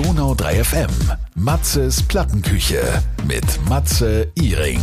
Donau 0.00 0.32
3 0.34 0.64
FM. 0.64 1.29
Matzes 1.42 2.02
Plattenküche 2.02 2.82
mit 3.26 3.44
Matze 3.66 4.30
Iring. 4.34 4.78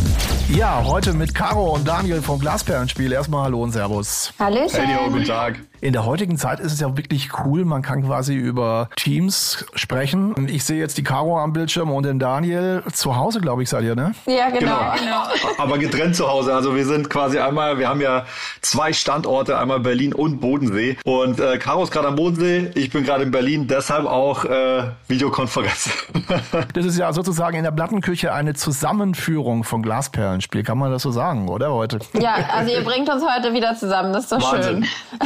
Ja, 0.48 0.82
heute 0.84 1.12
mit 1.12 1.32
Caro 1.32 1.74
und 1.74 1.86
Daniel 1.86 2.20
vom 2.20 2.40
Glasperlenspiel. 2.40 3.12
Erstmal 3.12 3.44
Hallo 3.44 3.62
und 3.62 3.70
Servus. 3.70 4.32
Hallöchen. 4.40 4.80
Hey, 4.80 4.96
yo, 4.96 5.12
guten 5.12 5.24
Tag. 5.24 5.60
In 5.80 5.92
der 5.92 6.04
heutigen 6.04 6.36
Zeit 6.36 6.58
ist 6.58 6.72
es 6.72 6.80
ja 6.80 6.96
wirklich 6.96 7.28
cool. 7.44 7.64
Man 7.64 7.82
kann 7.82 8.04
quasi 8.04 8.34
über 8.34 8.88
Teams 8.96 9.64
sprechen. 9.76 10.48
Ich 10.48 10.64
sehe 10.64 10.78
jetzt 10.78 10.98
die 10.98 11.04
Caro 11.04 11.38
am 11.38 11.52
Bildschirm 11.52 11.92
und 11.92 12.02
den 12.02 12.18
Daniel 12.18 12.82
zu 12.92 13.14
Hause, 13.14 13.40
glaube 13.40 13.62
ich, 13.62 13.68
seid 13.68 13.84
ihr, 13.84 13.94
ne? 13.94 14.12
Ja, 14.26 14.50
genau. 14.50 14.94
Genau. 14.98 15.22
Aber 15.58 15.78
getrennt 15.78 16.16
zu 16.16 16.26
Hause. 16.26 16.52
Also 16.52 16.74
wir 16.74 16.84
sind 16.84 17.08
quasi 17.08 17.38
einmal, 17.38 17.78
wir 17.78 17.88
haben 17.88 18.00
ja 18.00 18.26
zwei 18.60 18.92
Standorte, 18.92 19.56
einmal 19.56 19.78
Berlin 19.78 20.12
und 20.12 20.40
Bodensee. 20.40 20.96
Und 21.04 21.38
äh, 21.38 21.58
Caro 21.58 21.84
ist 21.84 21.92
gerade 21.92 22.08
am 22.08 22.16
Bodensee, 22.16 22.72
ich 22.74 22.90
bin 22.90 23.04
gerade 23.04 23.22
in 23.22 23.30
Berlin, 23.30 23.68
deshalb 23.68 24.06
auch 24.06 24.44
äh, 24.46 24.82
Videokonferenz. 25.06 25.90
Das 26.72 26.84
ist 26.84 26.98
ja 26.98 27.12
sozusagen 27.12 27.56
in 27.56 27.64
der 27.64 27.70
Plattenküche 27.70 28.32
eine 28.32 28.54
Zusammenführung 28.54 29.64
von 29.64 29.82
Glasperlenspiel. 29.82 30.62
Kann 30.62 30.78
man 30.78 30.90
das 30.90 31.02
so 31.02 31.10
sagen, 31.10 31.48
oder 31.48 31.72
heute? 31.72 31.98
Ja, 32.18 32.34
also 32.52 32.72
ihr 32.72 32.82
bringt 32.82 33.08
uns 33.08 33.22
heute 33.22 33.52
wieder 33.52 33.74
zusammen. 33.74 34.12
Das 34.12 34.24
ist 34.24 34.32
doch 34.32 34.52
Wahnsinn. 34.52 34.84
schön. 34.84 35.20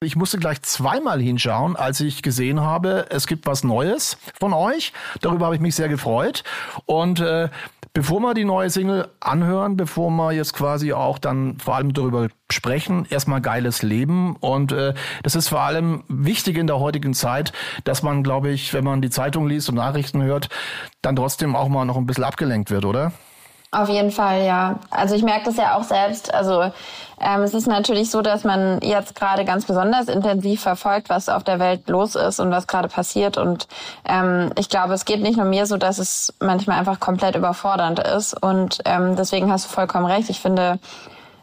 Ich 0.00 0.16
musste 0.16 0.38
gleich 0.38 0.62
zweimal 0.62 1.20
hinschauen, 1.20 1.74
als 1.76 2.00
ich 2.00 2.22
gesehen 2.22 2.60
habe, 2.60 3.06
es 3.10 3.26
gibt 3.26 3.46
was 3.46 3.64
Neues 3.64 4.18
von 4.38 4.52
euch. 4.52 4.92
Darüber 5.20 5.46
habe 5.46 5.54
ich 5.54 5.60
mich 5.60 5.74
sehr 5.74 5.88
gefreut. 5.88 6.44
Und 6.84 7.20
äh, 7.20 7.48
bevor 7.96 8.20
wir 8.20 8.34
die 8.34 8.44
neue 8.44 8.68
Single 8.68 9.08
anhören, 9.20 9.78
bevor 9.78 10.10
wir 10.10 10.30
jetzt 10.32 10.52
quasi 10.52 10.92
auch 10.92 11.18
dann 11.18 11.56
vor 11.58 11.76
allem 11.76 11.94
darüber 11.94 12.28
sprechen, 12.52 13.06
erstmal 13.08 13.40
geiles 13.40 13.82
Leben. 13.82 14.36
Und 14.36 14.70
äh, 14.70 14.92
das 15.22 15.34
ist 15.34 15.48
vor 15.48 15.62
allem 15.62 16.04
wichtig 16.06 16.58
in 16.58 16.66
der 16.66 16.78
heutigen 16.78 17.14
Zeit, 17.14 17.54
dass 17.84 18.02
man, 18.02 18.22
glaube 18.22 18.50
ich, 18.50 18.74
wenn 18.74 18.84
man 18.84 19.00
die 19.00 19.08
Zeitung 19.08 19.48
liest 19.48 19.70
und 19.70 19.76
Nachrichten 19.76 20.22
hört, 20.22 20.50
dann 21.00 21.16
trotzdem 21.16 21.56
auch 21.56 21.68
mal 21.68 21.86
noch 21.86 21.96
ein 21.96 22.04
bisschen 22.04 22.24
abgelenkt 22.24 22.70
wird, 22.70 22.84
oder? 22.84 23.12
Auf 23.76 23.90
jeden 23.90 24.10
Fall, 24.10 24.42
ja. 24.46 24.78
Also 24.88 25.14
ich 25.14 25.22
merke 25.22 25.44
das 25.44 25.58
ja 25.58 25.76
auch 25.76 25.82
selbst. 25.82 26.32
Also 26.32 26.62
ähm, 27.20 27.42
es 27.42 27.52
ist 27.52 27.66
natürlich 27.66 28.10
so, 28.10 28.22
dass 28.22 28.42
man 28.42 28.80
jetzt 28.80 29.14
gerade 29.14 29.44
ganz 29.44 29.66
besonders 29.66 30.08
intensiv 30.08 30.62
verfolgt, 30.62 31.10
was 31.10 31.28
auf 31.28 31.44
der 31.44 31.58
Welt 31.58 31.86
los 31.86 32.14
ist 32.14 32.40
und 32.40 32.50
was 32.50 32.66
gerade 32.66 32.88
passiert. 32.88 33.36
Und 33.36 33.68
ähm, 34.06 34.50
ich 34.58 34.70
glaube, 34.70 34.94
es 34.94 35.04
geht 35.04 35.20
nicht 35.20 35.36
nur 35.36 35.44
mir 35.44 35.66
so, 35.66 35.76
dass 35.76 35.98
es 35.98 36.32
manchmal 36.40 36.78
einfach 36.78 37.00
komplett 37.00 37.36
überfordernd 37.36 37.98
ist. 37.98 38.32
Und 38.42 38.80
ähm, 38.86 39.14
deswegen 39.14 39.52
hast 39.52 39.66
du 39.66 39.68
vollkommen 39.68 40.06
recht. 40.06 40.30
Ich 40.30 40.40
finde, 40.40 40.78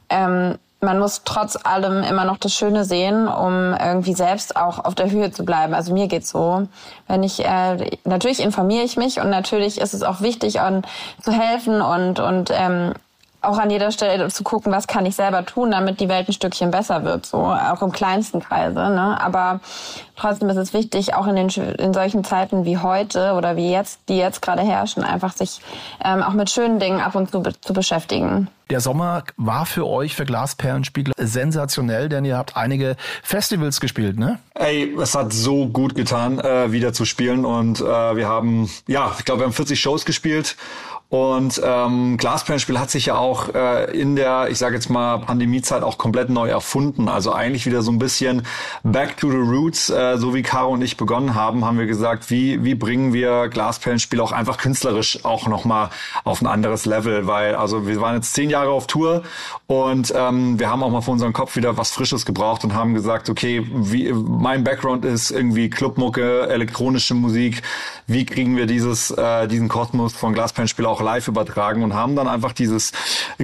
ähm, 0.09 0.58
man 0.84 1.00
muss 1.00 1.22
trotz 1.23 1.58
allem 1.64 2.03
immer 2.03 2.26
noch 2.26 2.38
das 2.38 2.53
Schöne 2.53 2.86
sehen, 2.86 3.28
um 3.28 3.73
irgendwie 3.73 4.14
selbst 4.14 4.56
auch 4.56 4.84
auf 4.84 4.95
der 4.95 5.09
Höhe 5.09 5.31
zu 5.31 5.45
bleiben. 5.45 5.73
Also 5.73 5.94
mir 5.94 6.08
geht's 6.08 6.30
so. 6.30 6.67
Wenn 7.08 7.23
ich 7.23 7.44
äh, 7.44 7.92
natürlich 8.03 8.42
informiere 8.42 8.84
ich 8.84 8.98
mich 8.98 9.20
und 9.20 9.30
natürlich 9.30 9.80
ist 9.80 9.94
es 9.94 10.04
auch 10.04 10.22
wichtig, 10.22 10.59
an, 10.59 10.84
zu 11.22 11.31
helfen 11.31 11.81
und 11.81 12.20
und 12.20 12.52
ähm, 12.54 12.94
auch 13.44 13.58
an 13.58 13.69
jeder 13.69 13.91
Stelle 13.91 14.30
zu 14.30 14.44
gucken, 14.44 14.72
was 14.72 14.88
kann 14.88 15.05
ich 15.05 15.16
selber 15.16 15.45
tun, 15.45 15.72
damit 15.72 15.99
die 15.99 16.09
Welt 16.09 16.27
ein 16.27 16.33
Stückchen 16.33 16.72
besser 16.72 17.03
wird, 17.03 17.25
so 17.25 17.38
auch 17.38 17.81
im 17.81 17.91
kleinsten 17.91 18.39
Kreise. 18.39 18.80
Ne? 18.80 19.17
Aber 19.22 19.59
trotzdem 20.16 20.49
ist 20.49 20.58
es 20.58 20.73
wichtig, 20.73 21.13
auch 21.13 21.27
in 21.27 21.36
den 21.36 21.49
in 21.49 21.94
solchen 21.94 22.23
Zeiten 22.23 22.66
wie 22.66 22.77
heute 22.77 23.33
oder 23.33 23.55
wie 23.55 23.71
jetzt, 23.71 23.99
die 24.09 24.17
jetzt 24.17 24.41
gerade 24.41 24.61
herrschen, 24.61 25.03
einfach 25.03 25.33
sich 25.33 25.61
ähm, 26.03 26.23
auch 26.23 26.33
mit 26.33 26.49
schönen 26.49 26.80
Dingen 26.80 27.02
ab 27.02 27.16
und 27.16 27.31
zu 27.31 27.41
be 27.41 27.53
zu 27.59 27.73
beschäftigen. 27.73 28.47
Der 28.69 28.80
Sommer 28.80 29.23
war 29.38 29.66
für 29.66 29.86
euch, 29.86 30.16
für 30.16 30.25
Glasperlenspiegel, 30.25 31.14
sensationell, 31.17 32.09
denn 32.09 32.25
ihr 32.25 32.38
habt 32.38 32.55
einige 32.55 32.95
Festivals 33.21 33.80
gespielt, 33.80 34.17
ne? 34.17 34.39
Ey, 34.55 34.95
es 34.99 35.16
hat 35.16 35.33
so 35.33 35.67
gut 35.67 35.95
getan, 35.95 36.39
äh, 36.39 36.71
wieder 36.71 36.94
zu 36.94 37.05
spielen. 37.05 37.45
Und 37.45 37.81
äh, 37.81 37.83
wir 37.83 38.27
haben, 38.27 38.69
ja, 38.88 39.14
ich 39.19 39.25
glaube, 39.25 39.41
wir 39.41 39.45
haben 39.45 39.53
40 39.53 39.80
Shows 39.80 40.05
gespielt. 40.05 40.55
Und 41.14 41.61
ähm, 41.64 42.17
Glasperlenspiel 42.17 42.80
hat 42.80 42.89
sich 42.89 43.06
ja 43.06 43.17
auch 43.17 43.53
äh, 43.53 43.95
in 43.95 44.16
der, 44.16 44.48
ich 44.49 44.58
sage 44.58 44.73
jetzt 44.73 44.89
mal, 44.89 45.20
Pandemiezeit 45.20 45.83
auch 45.83 45.99
komplett 45.99 46.32
neu 46.32 46.49
erfunden. 46.49 47.08
Also 47.08 47.32
eigentlich 47.32 47.67
wieder 47.67 47.83
so 47.83 47.92
ein 47.92 47.99
bisschen 47.99 48.48
back 48.82 49.17
to 49.17 49.30
the 49.30 49.37
roots, 49.37 49.92
äh, 49.92 50.17
so 50.17 50.33
wie 50.33 50.42
Caro 50.42 50.71
und 50.71 50.82
ich 50.82 50.98
begonnen 50.98 51.36
haben, 51.36 51.65
haben 51.65 51.77
wir 51.77 51.86
gesagt, 51.86 52.32
wie, 52.32 52.64
wie 52.64 52.73
bringen 52.73 53.14
wir 53.14 53.48
Glasperlenspiel 53.49 54.20
auch 54.21 54.32
einfach 54.32 54.58
künstlerisch 54.58 55.23
auch 55.23 55.48
nochmal 55.48 55.92
auf 56.23 56.42
ein 56.42 56.48
anderes 56.48 56.87
Level. 56.87 57.27
Weil, 57.27 57.54
also 57.54 57.86
wir 57.86 58.02
waren 58.02 58.16
jetzt 58.16 58.33
zehn 58.33 58.49
Jahre 58.49 58.71
auf 58.71 58.87
Tour 58.87 59.21
und 59.67 60.11
ähm, 60.17 60.58
wir 60.58 60.71
haben 60.71 60.82
auch 60.82 60.89
mal 60.89 61.02
für 61.02 61.11
unseren 61.11 61.33
Kopf 61.33 61.55
wieder 61.55 61.77
was 61.77 61.92
Frisches 61.92 62.26
gebraucht 62.26 62.64
und 62.64 62.73
haben 62.73 62.95
gesagt, 62.95 63.30
okay, 63.30 63.64
wie, 63.71 64.11
mein 64.11 64.64
Background 64.64 65.05
ist 65.05 65.30
irgendwie 65.30 65.70
Clubmucke, 65.70 66.49
elektronische 66.49 67.14
Musik. 67.14 67.61
Wie 68.08 68.26
kriegen 68.26 68.58
wir 68.58 68.66
dieses, 68.66 69.11
äh, 69.11 69.48
diesen 69.48 69.67
Kosmos 69.67 70.14
von 70.14 70.33
Glasperlenspiel 70.33 70.87
auch 70.87 71.02
live 71.03 71.27
übertragen 71.27 71.83
und 71.83 71.93
haben 71.93 72.15
dann 72.15 72.27
einfach 72.27 72.53
dieses 72.53 72.91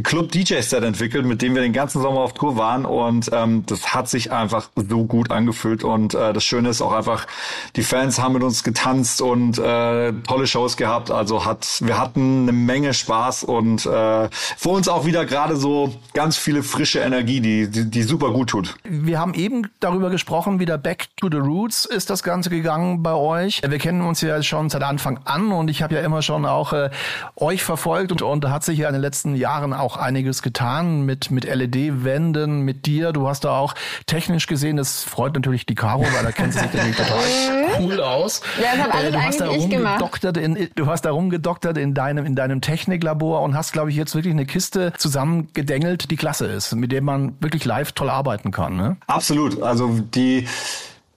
Club 0.04 0.32
DJ 0.32 0.62
Set 0.62 0.84
entwickelt, 0.84 1.26
mit 1.26 1.42
dem 1.42 1.56
wir 1.56 1.62
den 1.62 1.74
ganzen 1.74 2.02
Sommer 2.02 2.22
auf 2.22 2.34
Tour 2.34 2.58
waren 2.58 2.86
und 2.86 3.30
ähm, 3.34 3.64
das 3.66 3.94
hat 3.94 4.10
sich 4.10 4.32
einfach 4.32 4.70
so 4.76 5.06
gut 5.06 5.32
angefühlt 5.32 5.84
und 5.84 6.14
äh, 6.14 6.34
das 6.34 6.44
Schöne 6.44 6.70
ist 6.70 6.82
auch 6.82 6.94
einfach, 6.94 7.28
die 7.76 7.84
Fans 7.84 8.20
haben 8.20 8.34
mit 8.34 8.44
uns 8.44 8.64
getanzt 8.64 9.22
und 9.22 9.58
äh, 9.60 10.14
tolle 10.28 10.48
Shows 10.48 10.78
gehabt, 10.78 11.12
also 11.12 11.46
hat 11.46 11.68
wir 11.82 12.00
hatten 12.00 12.44
eine 12.44 12.52
Menge 12.52 12.94
Spaß 12.94 13.44
und 13.44 13.86
äh, 13.86 14.30
für 14.32 14.70
uns 14.70 14.88
auch 14.88 15.06
wieder 15.06 15.26
gerade 15.26 15.56
so 15.56 15.94
ganz 16.14 16.38
viele 16.38 16.64
frische 16.64 17.00
Energie, 17.00 17.42
die, 17.42 17.70
die 17.70 17.90
die 17.90 18.04
super 18.04 18.32
gut 18.32 18.50
tut. 18.50 18.76
Wir 18.84 19.20
haben 19.20 19.34
eben 19.34 19.70
darüber 19.80 20.10
gesprochen, 20.10 20.60
wieder 20.60 20.78
back 20.78 21.08
to 21.18 21.28
the 21.30 21.38
roots 21.38 21.86
ist 21.86 22.10
das 22.10 22.24
Ganze 22.24 22.50
gegangen 22.50 23.04
bei 23.04 23.14
euch. 23.14 23.62
Wir 23.68 23.78
kennen 23.78 24.02
uns 24.02 24.22
ja 24.22 24.42
schon 24.42 24.70
seit 24.70 24.84
Anfang 24.84 25.20
an 25.26 25.52
und 25.52 25.70
ich 25.70 25.82
habe 25.82 25.96
ja 25.96 26.02
immer 26.02 26.22
schon 26.22 26.46
auch 26.46 26.74
äh, 26.74 26.90
euch 27.50 27.64
verfolgt 27.64 28.12
und, 28.12 28.22
und 28.22 28.44
da 28.44 28.52
hat 28.52 28.64
sich 28.64 28.78
ja 28.78 28.88
in 28.88 28.94
den 28.94 29.02
letzten 29.02 29.34
Jahren 29.36 29.74
auch 29.74 29.98
einiges 29.98 30.44
getan 30.44 31.02
mit, 31.02 31.32
mit 31.32 31.46
LED-Wänden, 31.46 32.62
mit 32.62 32.86
dir. 32.86 33.12
Du 33.12 33.28
hast 33.28 33.44
da 33.44 33.58
auch 33.58 33.74
technisch 34.06 34.46
gesehen, 34.46 34.78
das 34.78 35.04
freut 35.04 35.34
natürlich 35.34 35.66
die 35.66 35.74
Caro, 35.74 36.04
weil 36.14 36.24
da 36.24 36.32
kennt 36.32 36.54
sie 36.54 36.60
sich 36.60 36.72
natürlich 36.72 36.96
total 36.96 37.18
cool 37.80 38.00
aus. 38.02 38.42
Ja, 38.62 38.76
das 38.76 38.84
hat 38.84 38.94
alles 38.94 39.12
du 39.14 39.22
hast 39.22 39.42
da 39.42 39.48
rumgedoktert 39.48 40.38
in, 40.38 40.70
du 40.76 40.86
hast 40.86 41.02
da 41.02 41.12
rumgedoktert 41.12 41.78
in 41.78 41.96
deinem, 41.96 42.26
in 42.26 42.36
deinem 42.36 42.62
Techniklabor 42.62 43.42
und 43.42 43.56
hast, 43.56 43.74
glaube 43.74 43.90
ich, 43.90 43.96
jetzt 43.96 44.14
wirklich 44.14 44.34
eine 44.34 44.46
Kiste 44.46 44.94
zusammengedengelt, 44.98 46.12
die 46.12 46.18
klasse 46.18 46.46
ist, 46.46 46.76
mit 46.76 46.92
der 46.92 47.02
man 47.02 47.36
wirklich 47.40 47.66
live 47.66 47.94
toll 47.94 48.12
arbeiten 48.12 48.52
kann. 48.52 48.76
Ne? 48.76 48.98
Absolut. 49.08 49.64
Also 49.64 50.00
die 50.00 50.48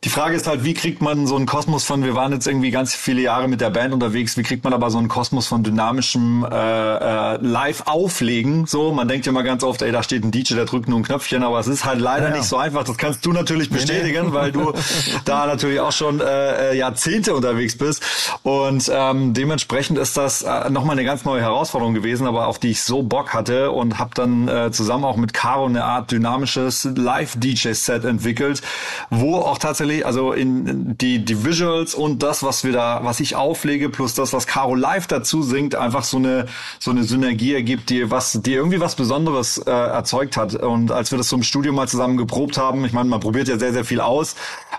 die 0.05 0.09
Frage 0.09 0.35
ist 0.35 0.49
halt, 0.49 0.65
wie 0.65 0.75
kriegt 0.75 1.01
man 1.01 1.29
so 1.29 1.37
einen 1.37 1.47
Kosmos 1.47 1.85
von, 1.85 2.03
wir 2.03 2.17
waren 2.17 2.33
jetzt 2.33 2.49
irgendwie 2.49 2.73
ganz 2.73 2.93
viele 2.93 3.21
Jahre 3.21 3.47
mit 3.47 3.61
der 3.61 3.71
Band 3.71 3.95
unterwegs, 3.95 4.37
wie 4.37 4.43
kriegt 4.43 4.65
man 4.65 4.73
aber 4.73 4.91
so 4.91 4.99
einen 4.99 5.07
Kosmos 5.07 5.47
von 5.47 5.63
dynamischem 5.63 6.45
äh, 6.45 7.35
äh, 7.35 7.37
Live-Auflegen? 7.41 8.67
So, 8.67 8.93
man 8.93 9.07
denkt 9.07 9.27
ja 9.27 9.33
mal 9.33 9.43
ganz 9.43 9.63
oft, 9.63 9.81
ey, 9.81 9.93
da 9.93 10.03
steht 10.03 10.25
ein 10.25 10.33
DJ, 10.33 10.55
der 10.55 10.65
drückt 10.65 10.89
nur 10.89 10.99
ein 10.99 11.05
Knöpfchen, 11.05 11.45
aber 11.45 11.61
es 11.61 11.69
ist 11.69 11.85
halt 11.85 12.01
leider 12.01 12.31
Ja, 12.31 12.37
nicht 12.37 12.49
so 12.49 12.57
einfach. 12.57 12.83
Das 12.83 12.97
kannst 12.99 13.25
du 13.25 13.33
natürlich 13.33 13.71
bestätigen, 13.71 14.33
weil 14.33 14.51
du 14.51 14.73
da 15.25 15.47
natürlich 15.47 15.79
auch 15.79 15.93
schon 15.93 16.21
äh, 16.21 16.73
äh, 16.73 16.77
Jahrzehnte 16.77 17.37
unterwegs 17.37 17.79
bist. 17.79 18.03
Und 18.43 18.91
ähm, 18.93 19.35
dementsprechend 19.35 19.99
ist 19.99 20.17
das 20.17 20.43
äh, 20.43 20.69
nochmal 20.69 20.97
eine 20.97 21.05
ganz 21.05 21.25
neue 21.25 21.43
Herausforderung 21.43 21.95
gewesen, 21.95 22.27
aber 22.27 22.49
auf 22.49 22.59
die 22.59 22.73
ich 22.73 22.83
so 22.83 23.05
Bock 23.05 23.33
hatte 23.33 23.71
und 23.71 24.01
habe 24.01 24.11
dann 24.15 24.49
äh, 24.49 24.73
zusammen 24.73 25.05
auch 25.05 25.17
mit 25.17 25.33
Caro 25.33 25.67
eine 25.67 25.85
Art 25.85 26.11
dynamisches 26.11 26.89
Live-DJ-Set 26.93 28.05
entwickelt, 28.05 28.63
wo 29.09 29.37
auch 29.37 29.59
tatsächlich, 29.59 29.92
also 30.05 30.33
in 30.33 30.97
die, 30.99 31.25
die 31.25 31.45
Visuals 31.45 31.95
und 31.95 32.23
das, 32.23 32.43
was 32.43 32.65
wir 32.65 32.73
da, 32.73 33.01
was 33.03 33.21
ich 33.21 33.37
auflege, 33.37 33.89
plus 33.89 34.15
das, 34.15 34.33
was 34.33 34.47
Caro 34.47 34.75
live 34.75 35.07
dazu 35.07 35.43
singt, 35.43 35.75
einfach 35.75 36.05
so 36.05 36.17
eine 36.17 36.47
so 36.79 36.91
eine 36.91 37.05
Synergie 37.05 37.55
ergibt, 37.55 37.91
die 37.91 38.11
was, 38.11 38.41
die 38.43 38.55
irgendwie 38.55 38.81
was 38.81 38.97
Besonderes 38.97 39.59
äh, 39.59 39.71
erzeugt 39.71 40.37
hat. 40.37 40.55
Und 40.55 40.91
als 40.91 41.11
wir 41.11 41.19
das 41.19 41.29
so 41.29 41.37
im 41.37 41.43
Studio 41.43 41.73
mal 41.73 41.89
zusammen 41.89 42.17
geprobt 42.17 42.59
haben, 42.59 42.85
ich 42.85 42.93
meine, 42.93 43.09
man 43.09 43.21
probiert 43.21 43.49
ja 43.49 43.59
sehr, 43.59 43.73
sehr 43.73 43.85
viel 43.85 44.01
aus, 44.01 44.35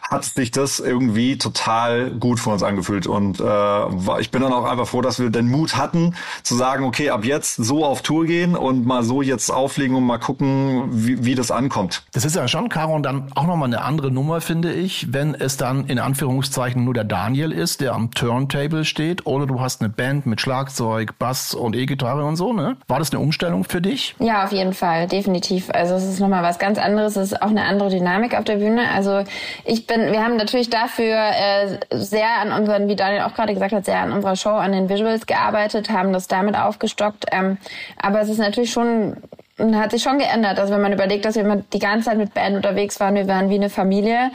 hat 0.09 0.25
sich 0.25 0.52
das 0.52 0.79
irgendwie 0.79 1.38
total 1.38 2.12
gut 2.12 2.40
für 2.40 2.52
uns 2.52 2.63
angefühlt. 2.63 3.08
Und 3.08 3.40
äh, 3.40 4.20
ich 4.20 4.32
bin 4.32 4.41
dann 4.41 4.53
auch 4.53 4.66
einfach 4.66 4.88
froh, 4.88 5.02
dass 5.02 5.20
wir 5.20 5.29
den 5.29 5.47
Mut 5.49 5.78
hatten, 5.78 6.16
zu 6.43 6.55
sagen, 6.55 6.84
okay, 6.84 7.09
ab 7.09 7.26
jetzt 7.26 7.55
so 7.55 7.85
auf 7.85 8.02
Tour 8.02 8.26
gehen 8.26 8.55
und 8.55 8.85
mal 8.85 9.03
so 9.03 9.22
jetzt 9.22 9.49
auflegen 9.49 9.96
und 9.96 10.05
mal 10.05 10.17
gucken, 10.17 10.90
wie, 10.91 11.23
wie 11.26 11.35
das 11.35 11.52
ankommt. 11.52 12.03
Das 12.11 12.26
ist 12.26 12.35
ja 12.35 12.47
schon, 12.47 12.70
Caro, 12.70 12.96
und 12.96 13.03
dann 13.03 13.32
auch 13.35 13.47
nochmal 13.47 13.67
eine 13.67 13.82
andere 13.82 14.11
Nummer, 14.11 14.41
finde 14.41 14.73
ich, 14.73 15.03
wenn 15.11 15.35
es 15.35 15.58
dann 15.58 15.88
in 15.88 16.00
Anführungszeichen 16.00 16.84
nur 16.84 16.94
der 16.94 17.03
Daniel 17.03 17.52
ist, 17.52 17.82
der 17.82 17.94
am 17.94 18.11
Turntable 18.11 18.85
steht, 18.85 19.26
oder 19.26 19.46
du 19.46 19.59
hast 19.59 19.82
eine 19.82 19.90
Band 19.90 20.26
mit 20.26 20.40
Schlagzeug, 20.40 21.17
Bass 21.20 21.53
und 21.53 21.76
E-Gitarre 21.76 22.23
und 22.23 22.35
so, 22.35 22.53
ne? 22.53 22.78
War 22.88 23.00
das 23.00 23.11
eine 23.11 23.20
Umstellung 23.20 23.64
für 23.64 23.82
dich? 23.82 24.16
Ja, 24.20 24.46
auf 24.46 24.52
jeden 24.52 24.73
Fall, 24.73 25.08
definitiv. 25.08 25.70
Also 25.72 25.96
es 25.96 26.05
ist 26.05 26.20
nochmal 26.20 26.44
was 26.44 26.59
ganz 26.59 26.78
anderes, 26.78 27.16
es 27.16 27.32
ist 27.32 27.41
auch 27.41 27.50
eine 27.50 27.64
andere 27.64 27.90
Dynamik 27.90 28.38
auf 28.38 28.44
der 28.44 28.58
Bühne. 28.58 28.90
Also 28.94 29.23
ich 29.66 29.88
bin, 29.88 30.11
wir 30.11 30.23
haben 30.23 30.38
natürlich 30.38 30.70
dafür 30.70 31.17
äh, 31.17 31.79
sehr 31.91 32.40
an 32.40 32.52
unseren, 32.52 32.88
wie 32.88 32.96
Daniel 32.96 33.23
auch 33.23 33.34
gerade 33.34 33.53
gesagt 33.53 33.73
hat, 33.73 33.85
sehr 33.85 34.00
an 34.00 34.11
unserer 34.11 34.35
Show, 34.35 34.52
an 34.52 34.72
den 34.72 34.90
Visuals 34.90 35.26
gearbeitet, 35.26 35.90
haben 35.90 36.14
das 36.14 36.28
damit 36.28 36.55
aufgestockt. 36.55 37.26
Ähm, 37.32 37.58
aber 37.97 38.22
es 38.22 38.29
ist 38.29 38.40
natürlich 38.40 38.72
schon 38.72 39.17
hat 39.59 39.91
sich 39.91 40.02
schon 40.02 40.17
geändert. 40.17 40.59
Also 40.59 40.73
wenn 40.73 40.82
man 40.82 40.94
überlegt, 40.94 41.26
dass 41.26 41.35
wir 41.35 41.44
immer 41.44 41.58
die 41.58 41.79
ganze 41.79 42.09
Zeit 42.09 42.17
mit 42.17 42.34
Band 42.34 42.55
unterwegs 42.55 43.00
waren, 43.00 43.16
wir 43.16 43.28
waren 43.28 43.50
wie 43.50 43.55
eine 43.55 43.70
Familie. 43.70 44.32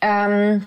Ähm, 0.00 0.66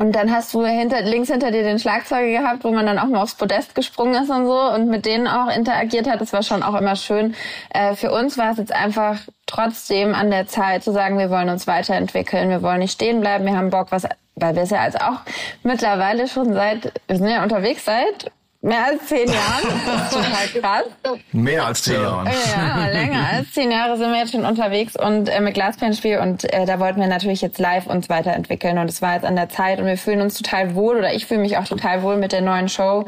Und 0.00 0.12
dann 0.12 0.30
hast 0.30 0.54
du 0.54 0.64
hinter, 0.64 1.00
links 1.02 1.28
hinter 1.28 1.50
dir 1.50 1.64
den 1.64 1.80
Schlagzeuger 1.80 2.30
gehabt, 2.30 2.62
wo 2.62 2.70
man 2.70 2.86
dann 2.86 3.00
auch 3.00 3.08
mal 3.08 3.20
aufs 3.20 3.34
Podest 3.34 3.74
gesprungen 3.74 4.22
ist 4.22 4.30
und 4.30 4.46
so 4.46 4.60
und 4.72 4.86
mit 4.88 5.04
denen 5.06 5.26
auch 5.26 5.48
interagiert 5.48 6.08
hat. 6.08 6.20
Das 6.20 6.32
war 6.32 6.44
schon 6.44 6.62
auch 6.62 6.76
immer 6.76 6.94
schön. 6.94 7.34
Äh, 7.70 7.96
für 7.96 8.12
uns 8.12 8.38
war 8.38 8.52
es 8.52 8.58
jetzt 8.58 8.72
einfach 8.72 9.18
trotzdem 9.46 10.14
an 10.14 10.30
der 10.30 10.46
Zeit 10.46 10.84
zu 10.84 10.92
sagen, 10.92 11.18
wir 11.18 11.30
wollen 11.30 11.48
uns 11.48 11.66
weiterentwickeln, 11.66 12.48
wir 12.48 12.62
wollen 12.62 12.78
nicht 12.78 12.92
stehen 12.92 13.20
bleiben, 13.20 13.44
wir 13.44 13.56
haben 13.56 13.70
Bock, 13.70 13.88
was, 13.90 14.04
weil 14.36 14.54
wir 14.54 14.62
es 14.62 14.70
ja 14.70 14.82
also 14.82 14.98
auch 14.98 15.20
mittlerweile 15.64 16.28
schon 16.28 16.52
seit, 16.52 16.92
wir 17.08 17.16
sind 17.16 17.28
ja 17.28 17.42
unterwegs 17.42 17.84
seit 17.84 18.30
Mehr 18.60 18.86
als 18.86 19.06
zehn 19.06 19.28
Jahren. 19.28 19.68
Das 19.86 20.02
ist 20.02 20.12
total 20.12 20.60
krass. 20.60 20.84
Mehr 21.30 21.64
als 21.64 21.82
zehn 21.82 22.02
Jahre. 22.02 22.28
Ja, 22.56 22.86
länger 22.86 23.28
als 23.32 23.52
zehn 23.52 23.70
Jahre 23.70 23.96
sind 23.96 24.10
wir 24.10 24.18
jetzt 24.18 24.32
schon 24.32 24.44
unterwegs 24.44 24.96
und 24.96 25.28
äh, 25.28 25.40
mit 25.40 25.54
Glasperlenspiel 25.54 26.18
und 26.18 26.52
äh, 26.52 26.66
da 26.66 26.80
wollten 26.80 27.00
wir 27.00 27.06
natürlich 27.06 27.40
jetzt 27.40 27.58
live 27.58 27.86
uns 27.86 28.08
weiterentwickeln 28.08 28.78
und 28.78 28.90
es 28.90 29.00
war 29.00 29.14
jetzt 29.14 29.24
an 29.24 29.36
der 29.36 29.48
Zeit 29.48 29.78
und 29.78 29.86
wir 29.86 29.96
fühlen 29.96 30.20
uns 30.20 30.34
total 30.34 30.74
wohl 30.74 30.96
oder 30.96 31.14
ich 31.14 31.26
fühle 31.26 31.40
mich 31.40 31.56
auch 31.56 31.66
total 31.68 32.02
wohl 32.02 32.16
mit 32.16 32.32
der 32.32 32.40
neuen 32.40 32.68
Show. 32.68 33.04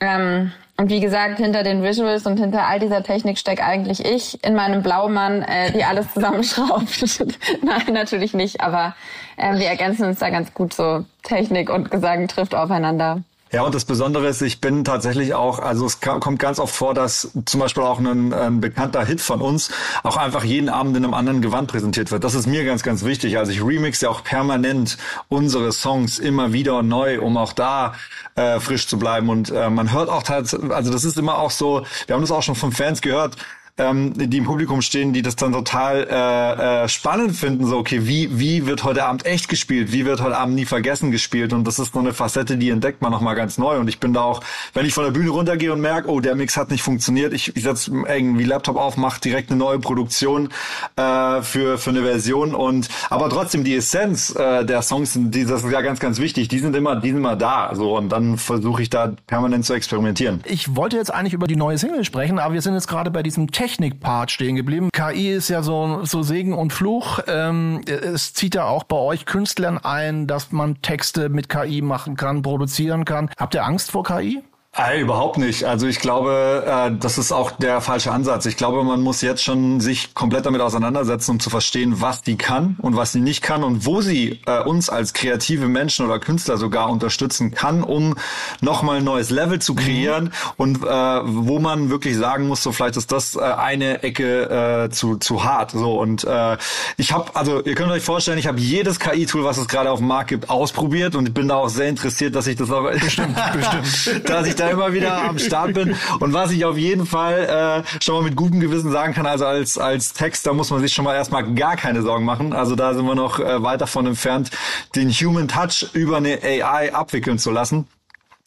Ähm, 0.00 0.52
und 0.76 0.90
wie 0.90 1.00
gesagt, 1.00 1.38
hinter 1.38 1.64
den 1.64 1.82
Visuals 1.82 2.26
und 2.26 2.38
hinter 2.38 2.68
all 2.68 2.78
dieser 2.78 3.02
Technik 3.02 3.38
steckt 3.38 3.62
eigentlich 3.62 4.04
ich 4.04 4.44
in 4.44 4.54
meinem 4.54 4.82
Blaumann, 4.82 5.42
äh, 5.42 5.72
die 5.72 5.82
alles 5.82 6.12
zusammenschraubt. 6.12 7.24
Nein, 7.62 7.92
natürlich 7.92 8.34
nicht, 8.34 8.60
aber 8.60 8.94
äh, 9.36 9.58
wir 9.58 9.66
ergänzen 9.66 10.06
uns 10.06 10.20
da 10.20 10.30
ganz 10.30 10.54
gut 10.54 10.74
so. 10.74 11.04
Technik 11.24 11.70
und 11.70 11.90
Gesang 11.90 12.28
trifft 12.28 12.54
aufeinander. 12.54 13.22
Ja, 13.52 13.62
und 13.62 13.76
das 13.76 13.84
Besondere 13.84 14.26
ist, 14.26 14.42
ich 14.42 14.60
bin 14.60 14.84
tatsächlich 14.84 15.32
auch, 15.32 15.60
also 15.60 15.86
es 15.86 16.00
kommt 16.00 16.40
ganz 16.40 16.58
oft 16.58 16.74
vor, 16.74 16.94
dass 16.94 17.30
zum 17.44 17.60
Beispiel 17.60 17.84
auch 17.84 18.00
ein, 18.00 18.32
ein, 18.32 18.60
bekannter 18.60 19.04
Hit 19.04 19.20
von 19.20 19.40
uns 19.40 19.70
auch 20.02 20.16
einfach 20.16 20.42
jeden 20.42 20.68
Abend 20.68 20.96
in 20.96 21.04
einem 21.04 21.14
anderen 21.14 21.42
Gewand 21.42 21.70
präsentiert 21.70 22.10
wird. 22.10 22.24
Das 22.24 22.34
ist 22.34 22.48
mir 22.48 22.64
ganz, 22.64 22.82
ganz 22.82 23.04
wichtig. 23.04 23.38
Also 23.38 23.52
ich 23.52 23.64
remixe 23.64 24.06
ja 24.06 24.10
auch 24.10 24.24
permanent 24.24 24.98
unsere 25.28 25.70
Songs 25.70 26.18
immer 26.18 26.52
wieder 26.52 26.82
neu, 26.82 27.20
um 27.20 27.36
auch 27.36 27.52
da 27.52 27.94
äh, 28.34 28.58
frisch 28.58 28.88
zu 28.88 28.98
bleiben. 28.98 29.28
Und 29.28 29.50
äh, 29.50 29.70
man 29.70 29.92
hört 29.92 30.08
auch 30.08 30.24
tatsächlich, 30.24 30.72
also 30.72 30.90
das 30.90 31.04
ist 31.04 31.16
immer 31.16 31.38
auch 31.38 31.52
so, 31.52 31.86
wir 32.08 32.14
haben 32.14 32.22
das 32.22 32.32
auch 32.32 32.42
schon 32.42 32.56
von 32.56 32.72
Fans 32.72 33.00
gehört, 33.00 33.36
ähm, 33.78 34.12
die 34.16 34.38
im 34.38 34.44
Publikum 34.44 34.80
stehen, 34.80 35.12
die 35.12 35.22
das 35.22 35.36
dann 35.36 35.52
total 35.52 36.06
äh, 36.10 36.84
äh, 36.84 36.88
spannend 36.88 37.36
finden. 37.36 37.66
So, 37.66 37.76
okay, 37.76 38.06
wie, 38.06 38.38
wie 38.38 38.66
wird 38.66 38.84
heute 38.84 39.04
Abend 39.04 39.26
echt 39.26 39.48
gespielt? 39.48 39.92
Wie 39.92 40.06
wird 40.06 40.22
heute 40.22 40.36
Abend 40.36 40.54
nie 40.54 40.64
vergessen 40.64 41.10
gespielt? 41.10 41.52
Und 41.52 41.66
das 41.66 41.78
ist 41.78 41.92
so 41.92 41.98
eine 41.98 42.14
Facette, 42.14 42.56
die 42.56 42.70
entdeckt 42.70 43.02
man 43.02 43.12
nochmal 43.12 43.34
ganz 43.34 43.58
neu. 43.58 43.78
Und 43.78 43.88
ich 43.88 44.00
bin 44.00 44.14
da 44.14 44.22
auch, 44.22 44.42
wenn 44.72 44.86
ich 44.86 44.94
von 44.94 45.04
der 45.04 45.10
Bühne 45.10 45.28
runtergehe 45.30 45.72
und 45.72 45.80
merke, 45.82 46.08
oh, 46.08 46.20
der 46.20 46.34
Mix 46.36 46.56
hat 46.56 46.70
nicht 46.70 46.82
funktioniert, 46.82 47.34
ich, 47.34 47.54
ich 47.54 47.62
setze 47.62 47.92
irgendwie 48.08 48.44
Laptop 48.44 48.76
auf, 48.76 48.96
mache 48.96 49.20
direkt 49.20 49.50
eine 49.50 49.58
neue 49.58 49.78
Produktion 49.78 50.48
äh, 50.96 51.42
für, 51.42 51.76
für 51.76 51.90
eine 51.90 52.02
Version. 52.02 52.54
Und 52.54 52.88
aber 53.10 53.28
trotzdem 53.28 53.62
die 53.62 53.74
Essenz 53.74 54.34
äh, 54.34 54.64
der 54.64 54.80
Songs, 54.80 55.12
die, 55.16 55.44
das 55.44 55.64
ist 55.64 55.70
ja 55.70 55.82
ganz, 55.82 56.00
ganz 56.00 56.18
wichtig, 56.18 56.48
die 56.48 56.60
sind 56.60 56.74
immer, 56.74 56.96
die 56.96 57.08
sind 57.08 57.18
immer 57.18 57.36
da. 57.36 57.74
So, 57.74 57.94
und 57.94 58.08
dann 58.08 58.38
versuche 58.38 58.80
ich 58.80 58.88
da 58.88 59.12
permanent 59.26 59.66
zu 59.66 59.74
experimentieren. 59.74 60.42
Ich 60.46 60.74
wollte 60.74 60.96
jetzt 60.96 61.12
eigentlich 61.12 61.34
über 61.34 61.46
die 61.46 61.56
neue 61.56 61.76
Single 61.76 62.04
sprechen, 62.04 62.38
aber 62.38 62.54
wir 62.54 62.62
sind 62.62 62.72
jetzt 62.72 62.88
gerade 62.88 63.10
bei 63.10 63.22
diesem 63.22 63.50
Text 63.50 63.65
Technik-Part 63.66 64.30
stehen 64.30 64.54
geblieben. 64.54 64.90
KI 64.92 65.32
ist 65.32 65.48
ja 65.48 65.60
so, 65.60 66.04
so 66.04 66.22
Segen 66.22 66.52
und 66.52 66.72
Fluch. 66.72 67.18
Ähm, 67.26 67.80
es 67.86 68.32
zieht 68.32 68.54
ja 68.54 68.64
auch 68.64 68.84
bei 68.84 68.96
euch 68.96 69.26
Künstlern 69.26 69.76
ein, 69.78 70.28
dass 70.28 70.52
man 70.52 70.80
Texte 70.82 71.28
mit 71.28 71.48
KI 71.48 71.82
machen 71.82 72.14
kann, 72.14 72.42
produzieren 72.42 73.04
kann. 73.04 73.28
Habt 73.36 73.54
ihr 73.54 73.64
Angst 73.64 73.90
vor 73.90 74.04
KI? 74.04 74.40
Hey, 74.78 75.00
überhaupt 75.00 75.38
nicht. 75.38 75.64
Also 75.64 75.86
ich 75.86 76.00
glaube, 76.00 76.62
äh, 76.66 76.94
das 77.00 77.16
ist 77.16 77.32
auch 77.32 77.50
der 77.50 77.80
falsche 77.80 78.12
Ansatz. 78.12 78.44
Ich 78.44 78.58
glaube, 78.58 78.84
man 78.84 79.00
muss 79.00 79.22
jetzt 79.22 79.42
schon 79.42 79.80
sich 79.80 80.12
komplett 80.12 80.44
damit 80.44 80.60
auseinandersetzen, 80.60 81.30
um 81.30 81.40
zu 81.40 81.48
verstehen, 81.48 82.02
was 82.02 82.20
die 82.20 82.36
kann 82.36 82.76
und 82.82 82.94
was 82.94 83.12
sie 83.12 83.20
nicht 83.20 83.40
kann 83.40 83.64
und 83.64 83.86
wo 83.86 84.02
sie 84.02 84.38
äh, 84.44 84.60
uns 84.60 84.90
als 84.90 85.14
kreative 85.14 85.66
Menschen 85.66 86.04
oder 86.04 86.18
Künstler 86.18 86.58
sogar 86.58 86.90
unterstützen 86.90 87.52
kann, 87.52 87.82
um 87.82 88.16
nochmal 88.60 88.98
ein 88.98 89.04
neues 89.04 89.30
Level 89.30 89.60
zu 89.60 89.74
kreieren 89.74 90.24
mhm. 90.24 90.30
und 90.58 90.82
äh, 90.82 90.88
wo 91.24 91.58
man 91.58 91.88
wirklich 91.88 92.14
sagen 92.14 92.46
muss, 92.46 92.62
so 92.62 92.70
vielleicht 92.70 92.98
ist 92.98 93.10
das 93.10 93.34
äh, 93.34 93.40
eine 93.40 94.02
Ecke 94.02 94.84
äh, 94.84 94.90
zu, 94.90 95.16
zu 95.16 95.42
hart. 95.42 95.70
So 95.70 95.98
und 95.98 96.24
äh, 96.24 96.58
ich 96.98 97.12
habe, 97.12 97.34
also 97.34 97.62
ihr 97.62 97.76
könnt 97.76 97.92
euch 97.92 98.04
vorstellen, 98.04 98.36
ich 98.36 98.46
habe 98.46 98.60
jedes 98.60 99.00
KI-Tool, 99.00 99.42
was 99.42 99.56
es 99.56 99.68
gerade 99.68 99.90
auf 99.90 100.00
dem 100.00 100.08
Markt 100.08 100.28
gibt, 100.28 100.50
ausprobiert 100.50 101.16
und 101.16 101.28
ich 101.28 101.32
bin 101.32 101.48
da 101.48 101.54
auch 101.54 101.70
sehr 101.70 101.88
interessiert, 101.88 102.34
dass 102.34 102.46
ich 102.46 102.56
das 102.56 102.70
auch 102.70 102.90
bestimmt, 102.90 103.38
bestimmt, 103.54 104.28
dass 104.28 104.46
ich 104.46 104.54
da 104.54 104.65
immer 104.70 104.92
wieder 104.92 105.22
am 105.22 105.38
Start 105.38 105.74
bin. 105.74 105.94
Und 106.20 106.32
was 106.32 106.50
ich 106.50 106.64
auf 106.64 106.76
jeden 106.76 107.06
Fall 107.06 107.84
äh, 107.84 108.02
schon 108.02 108.16
mal 108.16 108.22
mit 108.22 108.36
gutem 108.36 108.60
Gewissen 108.60 108.90
sagen 108.90 109.14
kann, 109.14 109.26
also 109.26 109.46
als, 109.46 109.78
als 109.78 110.12
Texter 110.12 110.52
muss 110.52 110.70
man 110.70 110.80
sich 110.80 110.92
schon 110.92 111.04
mal 111.04 111.14
erstmal 111.14 111.54
gar 111.54 111.76
keine 111.76 112.02
Sorgen 112.02 112.24
machen. 112.24 112.52
Also 112.52 112.76
da 112.76 112.94
sind 112.94 113.06
wir 113.06 113.14
noch 113.14 113.40
äh, 113.40 113.62
weit 113.62 113.80
davon 113.80 114.06
entfernt, 114.06 114.50
den 114.94 115.10
Human 115.10 115.48
Touch 115.48 115.86
über 115.92 116.18
eine 116.18 116.40
AI 116.42 116.94
abwickeln 116.94 117.38
zu 117.38 117.50
lassen. 117.50 117.86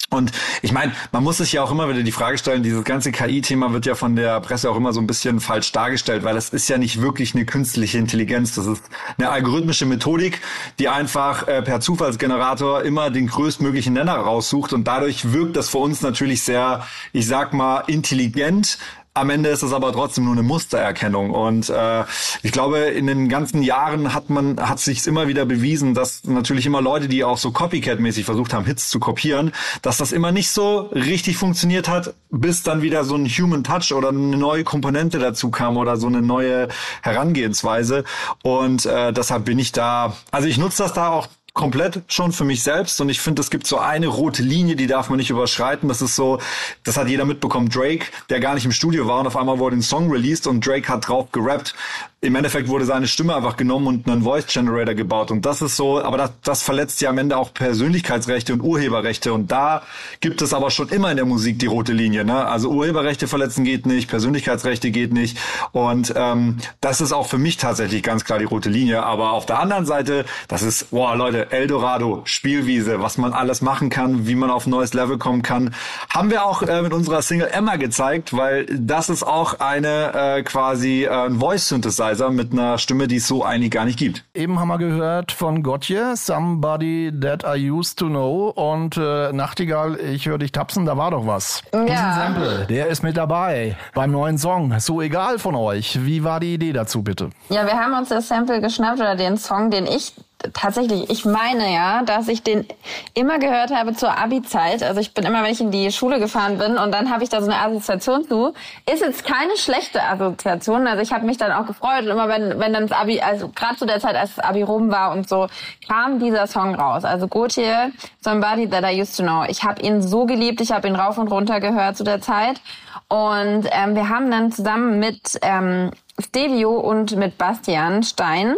Und 0.10 0.32
ich 0.64 0.72
meine, 0.72 0.92
man 1.12 1.24
muss 1.24 1.38
sich 1.38 1.54
ja 1.54 1.62
auch 1.62 1.72
immer 1.72 1.88
wieder 1.88 2.02
die 2.02 2.12
Frage 2.12 2.40
stellen, 2.40 2.64
dieses 2.64 2.84
ganze 2.84 3.12
KI-Thema 3.12 3.74
wird 3.74 3.86
ja 3.86 3.94
von 3.94 4.16
der 4.16 4.40
Presse 4.42 4.70
auch 4.70 4.76
immer 4.76 4.92
so 4.92 5.00
ein 5.00 5.06
bisschen 5.06 5.40
falsch 5.40 5.72
dargestellt, 5.72 6.24
weil 6.24 6.36
es 6.36 6.50
ist 6.50 6.68
ja 6.68 6.80
nicht 6.80 7.02
wirklich 7.02 7.36
eine 7.36 7.46
künstliche 7.46 8.00
Intelligenz. 8.00 8.56
Das 8.56 8.66
ist 8.66 8.84
eine 9.18 9.30
algorithmische 9.30 9.86
Methodik, 9.86 10.42
die 10.80 10.90
einfach 10.90 11.48
äh, 11.48 11.62
per 11.62 11.80
Zufallsgenerator 11.80 12.82
immer 12.84 13.12
den 13.12 13.28
größtmöglichen 13.28 13.94
Nenner 13.94 14.16
raussucht 14.16 14.74
und 14.74 14.88
dadurch 14.88 15.32
wirkt 15.32 15.56
das 15.56 15.70
für 15.70 15.78
uns 15.78 16.02
natürlich 16.02 16.42
sehr, 16.42 16.88
ich 17.14 17.28
sag 17.28 17.54
mal, 17.54 17.84
intelligent, 17.86 18.80
am 19.20 19.30
Ende 19.30 19.50
ist 19.50 19.64
es 19.64 19.74
aber 19.74 19.92
trotzdem 19.92 20.26
nur 20.26 20.34
eine 20.34 20.44
Mustererkennung. 20.44 21.32
Und 21.32 21.70
äh, 21.70 22.04
ich 22.42 22.52
glaube, 22.52 22.80
in 22.80 23.08
den 23.08 23.30
ganzen 23.30 23.62
Jahren 23.62 24.14
hat 24.14 24.30
man, 24.30 24.60
hat 24.60 24.80
sich 24.80 25.06
immer 25.08 25.28
wieder 25.28 25.46
bewiesen, 25.46 25.94
dass 25.94 26.24
natürlich 26.24 26.66
immer 26.66 26.82
Leute, 26.82 27.08
die 27.08 27.24
auch 27.24 27.38
so 27.38 27.50
Copycat-mäßig 27.50 28.24
versucht 28.26 28.54
haben, 28.54 28.66
Hits 28.66 28.90
zu 28.90 29.00
kopieren, 29.00 29.52
dass 29.82 29.98
das 29.98 30.12
immer 30.12 30.32
nicht 30.32 30.52
so 30.52 30.90
richtig 30.94 31.38
funktioniert 31.38 31.88
hat, 31.88 32.14
bis 32.30 32.64
dann 32.64 32.82
wieder 32.82 33.04
so 33.04 33.16
ein 33.16 33.26
Human 33.26 33.64
Touch 33.64 33.94
oder 33.94 34.10
eine 34.10 34.38
neue 34.38 34.64
Komponente 34.64 35.20
dazu 35.20 35.52
kam 35.52 35.78
oder 35.78 35.98
so 35.98 36.08
eine 36.08 36.22
neue 36.22 36.68
Herangehensweise. 37.02 38.04
Und 38.44 38.86
äh, 38.86 39.12
deshalb 39.12 39.46
bin 39.46 39.60
ich 39.60 39.72
da, 39.72 40.16
also 40.32 40.48
ich 40.48 40.58
nutze 40.58 40.84
das 40.84 40.94
da 40.94 41.10
auch 41.10 41.28
komplett 41.60 42.04
schon 42.08 42.32
für 42.32 42.46
mich 42.46 42.64
selbst 42.64 43.02
und 43.02 43.10
ich 43.10 43.20
finde, 43.20 43.42
es 43.42 43.50
gibt 43.50 43.68
so 43.68 43.80
eine 43.80 44.08
rote 44.08 44.42
Linie, 44.42 44.78
die 44.78 44.88
darf 44.88 45.10
man 45.10 45.18
nicht 45.18 45.30
überschreiten. 45.30 45.90
Das 45.90 46.02
ist 46.02 46.16
so, 46.16 46.40
das 46.86 46.96
hat 46.96 47.10
jeder 47.10 47.26
mitbekommen. 47.26 47.68
Drake, 47.68 48.06
der 48.30 48.40
gar 48.40 48.54
nicht 48.56 48.64
im 48.64 48.72
Studio 48.72 49.08
war 49.08 49.20
und 49.20 49.28
auf 49.28 49.36
einmal 49.36 49.60
wurde 49.60 49.76
ein 49.76 49.82
Song 49.82 50.10
released 50.10 50.48
und 50.48 50.66
Drake 50.66 50.88
hat 50.88 51.10
drauf 51.10 51.34
gerappt 51.34 51.76
im 52.22 52.36
Endeffekt 52.36 52.68
wurde 52.68 52.84
seine 52.84 53.08
Stimme 53.08 53.34
einfach 53.34 53.56
genommen 53.56 53.88
und 53.88 54.10
einen 54.10 54.24
Voice 54.24 54.46
Generator 54.46 54.94
gebaut. 54.94 55.32
Und 55.32 55.46
das 55.46 55.62
ist 55.62 55.78
so, 55.78 56.02
aber 56.02 56.18
das, 56.18 56.32
das 56.44 56.64
verletzt 56.64 57.00
ja 57.00 57.10
am 57.10 57.18
Ende 57.18 57.38
auch 57.38 57.54
Persönlichkeitsrechte 57.54 58.52
und 58.52 58.62
Urheberrechte. 58.62 59.32
Und 59.32 59.52
da 59.52 59.84
gibt 60.20 60.42
es 60.42 60.54
aber 60.54 60.70
schon 60.70 60.90
immer 60.90 61.12
in 61.12 61.16
der 61.16 61.26
Musik 61.26 61.60
die 61.60 61.68
rote 61.68 61.94
Linie. 61.94 62.26
Ne? 62.26 62.46
Also 62.46 62.70
Urheberrechte 62.72 63.28
verletzen 63.28 63.64
geht 63.64 63.86
nicht, 63.86 64.10
Persönlichkeitsrechte 64.10 64.92
geht 64.92 65.14
nicht. 65.14 65.38
Und 65.72 66.14
ähm, 66.18 66.58
das 66.82 67.00
ist 67.00 67.14
auch 67.14 67.26
für 67.26 67.38
mich 67.38 67.56
tatsächlich 67.56 68.04
ganz 68.04 68.26
klar 68.26 68.38
die 68.38 68.46
rote 68.46 68.70
Linie. 68.70 69.04
Aber 69.04 69.32
auf 69.32 69.46
der 69.46 69.60
anderen 69.60 69.86
Seite, 69.86 70.26
das 70.50 70.62
ist, 70.62 70.92
boah 70.92 71.16
Leute, 71.16 71.54
Eldorado, 71.54 72.22
Spielwiese, 72.26 73.02
was 73.02 73.18
man 73.18 73.32
alles 73.32 73.62
machen 73.62 73.90
kann, 73.90 74.28
wie 74.28 74.36
man 74.36 74.50
auf 74.50 74.68
ein 74.68 74.72
neues 74.72 74.94
Level 74.94 75.18
kommen 75.20 75.42
kann, 75.42 75.74
haben 76.10 76.32
wir 76.32 76.44
auch 76.44 76.64
äh, 76.64 76.82
mit 76.82 76.92
unserer 76.92 77.22
Single 77.22 77.48
Emma 77.48 77.78
gezeigt, 77.78 78.36
weil 78.36 78.66
das 78.66 79.08
ist 79.08 79.24
auch 79.24 79.62
eine 79.62 80.14
äh, 80.14 80.44
quasi 80.44 81.06
äh, 81.06 81.10
ein 81.10 81.40
Voice 81.40 81.70
Synthesizer 82.16 82.30
mit 82.32 82.52
einer 82.52 82.78
Stimme, 82.78 83.08
die 83.08 83.18
es 83.18 83.28
so 83.28 83.44
eigentlich 83.44 83.72
gar 83.72 83.86
nicht 83.86 83.98
gibt. 83.98 84.24
Eben 84.34 84.60
haben 84.60 84.68
wir 84.68 84.78
gehört 84.78 85.32
von 85.32 85.64
Gotje, 85.64 86.16
Somebody 86.16 87.12
That 87.20 87.44
I 87.44 87.70
Used 87.72 88.00
to 88.00 88.08
Know 88.08 88.50
und 88.50 88.98
äh, 88.98 89.32
Nachtigall, 89.32 90.00
ich 90.00 90.28
höre 90.28 90.38
dich 90.38 90.52
tapsen, 90.52 90.86
da 90.86 90.98
war 90.98 91.12
doch 91.12 91.28
was. 91.28 91.64
Ja. 91.74 91.86
Diesen 91.86 92.14
Sample, 92.14 92.66
der 92.70 92.88
ist 92.88 93.04
mit 93.04 93.18
dabei 93.18 93.76
beim 93.94 94.12
neuen 94.12 94.38
Song. 94.38 94.80
So 94.80 95.02
egal 95.02 95.40
von 95.40 95.56
euch. 95.56 96.06
Wie 96.06 96.24
war 96.24 96.40
die 96.40 96.54
Idee 96.54 96.74
dazu 96.74 97.04
bitte? 97.04 97.30
Ja, 97.50 97.66
wir 97.66 97.74
haben 97.74 97.94
uns 97.94 98.10
das 98.10 98.28
Sample 98.28 98.62
geschnappt 98.62 99.00
oder 99.00 99.16
den 99.16 99.38
Song, 99.38 99.72
den 99.72 99.86
ich 99.86 100.14
tatsächlich, 100.54 101.10
ich 101.10 101.26
meine 101.26 101.74
ja, 101.74 102.02
dass 102.04 102.28
ich 102.28 102.44
den 102.44 102.66
immer 103.14 103.40
gehört 103.40 103.74
habe 103.74 103.94
zur 103.94 104.18
Abi-Zeit. 104.18 104.84
Also 104.84 105.02
ich 105.02 105.14
bin 105.14 105.26
immer, 105.26 105.44
wenn 105.44 105.52
ich 105.52 105.60
in 105.60 105.72
die 105.72 105.92
Schule 105.92 106.20
gefahren 106.20 106.58
bin 106.58 106.78
und 106.78 106.92
dann 106.92 107.12
habe 107.12 107.24
ich 107.24 107.30
da 107.30 107.42
so 107.42 107.52
eine 107.52 107.60
Assoziation 107.60 108.28
zu. 108.28 108.54
Ist 108.92 109.02
jetzt 109.02 109.26
keine 109.26 109.56
schlechte 109.58 110.02
Assoziation. 110.02 110.88
Also 110.88 111.02
ich 111.02 111.12
habe 111.12 111.26
mich 111.26 111.38
dann 111.38 111.52
auch 111.52 111.66
gefreut 111.66 112.04
und 112.04 112.08
immer 112.08 112.30
wenn, 112.30 112.60
wenn 112.60 112.74
dann 112.74 112.88
das 112.88 112.98
Abi, 112.98 113.20
also 113.20 113.50
gerade 113.50 113.76
zu 113.76 113.86
der 113.86 114.00
Zeit, 114.00 114.16
als 114.16 114.36
das 114.36 114.46
Abi 114.46 114.64
rum 114.64 114.92
war 114.92 115.12
und 115.12 115.28
so, 115.28 115.48
kam 115.88 116.20
dieser 116.20 116.48
Song 116.48 116.76
raus. 116.76 117.04
Also 117.04 117.28
Gautier, 117.28 117.92
Somebody 118.22 118.70
That 118.70 118.84
I 118.86 119.02
Used 119.02 119.18
to 119.18 119.24
Know. 119.24 119.44
Ich 119.48 119.64
habe 119.64 119.82
ihn 119.82 120.02
so 120.02 120.26
geliebt, 120.26 120.62
ich 120.62 120.72
habe 120.72 120.88
ihn 120.88 120.96
rauf 120.96 121.18
und 121.18 121.28
runter 121.28 121.60
gehört 121.60 121.98
zu 121.98 122.04
der 122.04 122.22
Zeit. 122.22 122.62
Und 123.10 123.68
ähm, 123.72 123.96
wir 123.96 124.08
haben 124.08 124.32
dann 124.32 124.52
zusammen 124.52 125.00
mit 125.00 125.40
ähm, 125.42 125.92
Stevio 126.20 126.72
und 126.72 127.16
mit 127.16 127.38
Bastian 127.38 128.04
Stein 128.04 128.56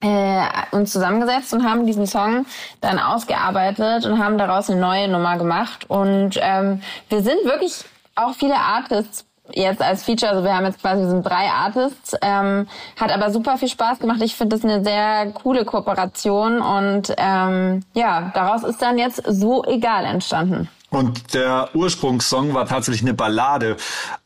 äh, 0.00 0.42
uns 0.72 0.92
zusammengesetzt 0.92 1.52
und 1.54 1.68
haben 1.68 1.86
diesen 1.86 2.06
Song 2.06 2.46
dann 2.80 2.98
ausgearbeitet 2.98 4.04
und 4.04 4.22
haben 4.22 4.38
daraus 4.38 4.70
eine 4.70 4.80
neue 4.80 5.08
Nummer 5.08 5.38
gemacht. 5.38 5.88
Und 5.88 6.38
ähm, 6.40 6.82
wir 7.08 7.22
sind 7.22 7.44
wirklich 7.44 7.84
auch 8.14 8.34
viele 8.34 8.56
Artists 8.56 9.24
jetzt 9.52 9.80
als 9.80 10.04
Feature, 10.04 10.32
also 10.32 10.44
wir 10.44 10.54
haben 10.54 10.64
jetzt 10.66 10.80
quasi, 10.80 11.02
wir 11.02 11.10
sind 11.10 11.24
drei 11.24 11.48
Artists, 11.48 12.16
ähm, 12.20 12.66
hat 12.98 13.12
aber 13.12 13.30
super 13.30 13.58
viel 13.58 13.68
Spaß 13.68 14.00
gemacht. 14.00 14.20
Ich 14.22 14.34
finde 14.34 14.56
das 14.56 14.64
eine 14.64 14.82
sehr 14.82 15.30
coole 15.32 15.64
Kooperation 15.64 16.60
und 16.60 17.14
ähm, 17.16 17.84
ja, 17.94 18.32
daraus 18.34 18.64
ist 18.64 18.82
dann 18.82 18.98
jetzt 18.98 19.22
so 19.26 19.64
egal 19.64 20.04
entstanden. 20.04 20.68
Und 20.96 21.34
der 21.34 21.68
Ursprungssong 21.74 22.54
war 22.54 22.66
tatsächlich 22.66 23.02
eine 23.02 23.12
Ballade, 23.12 23.76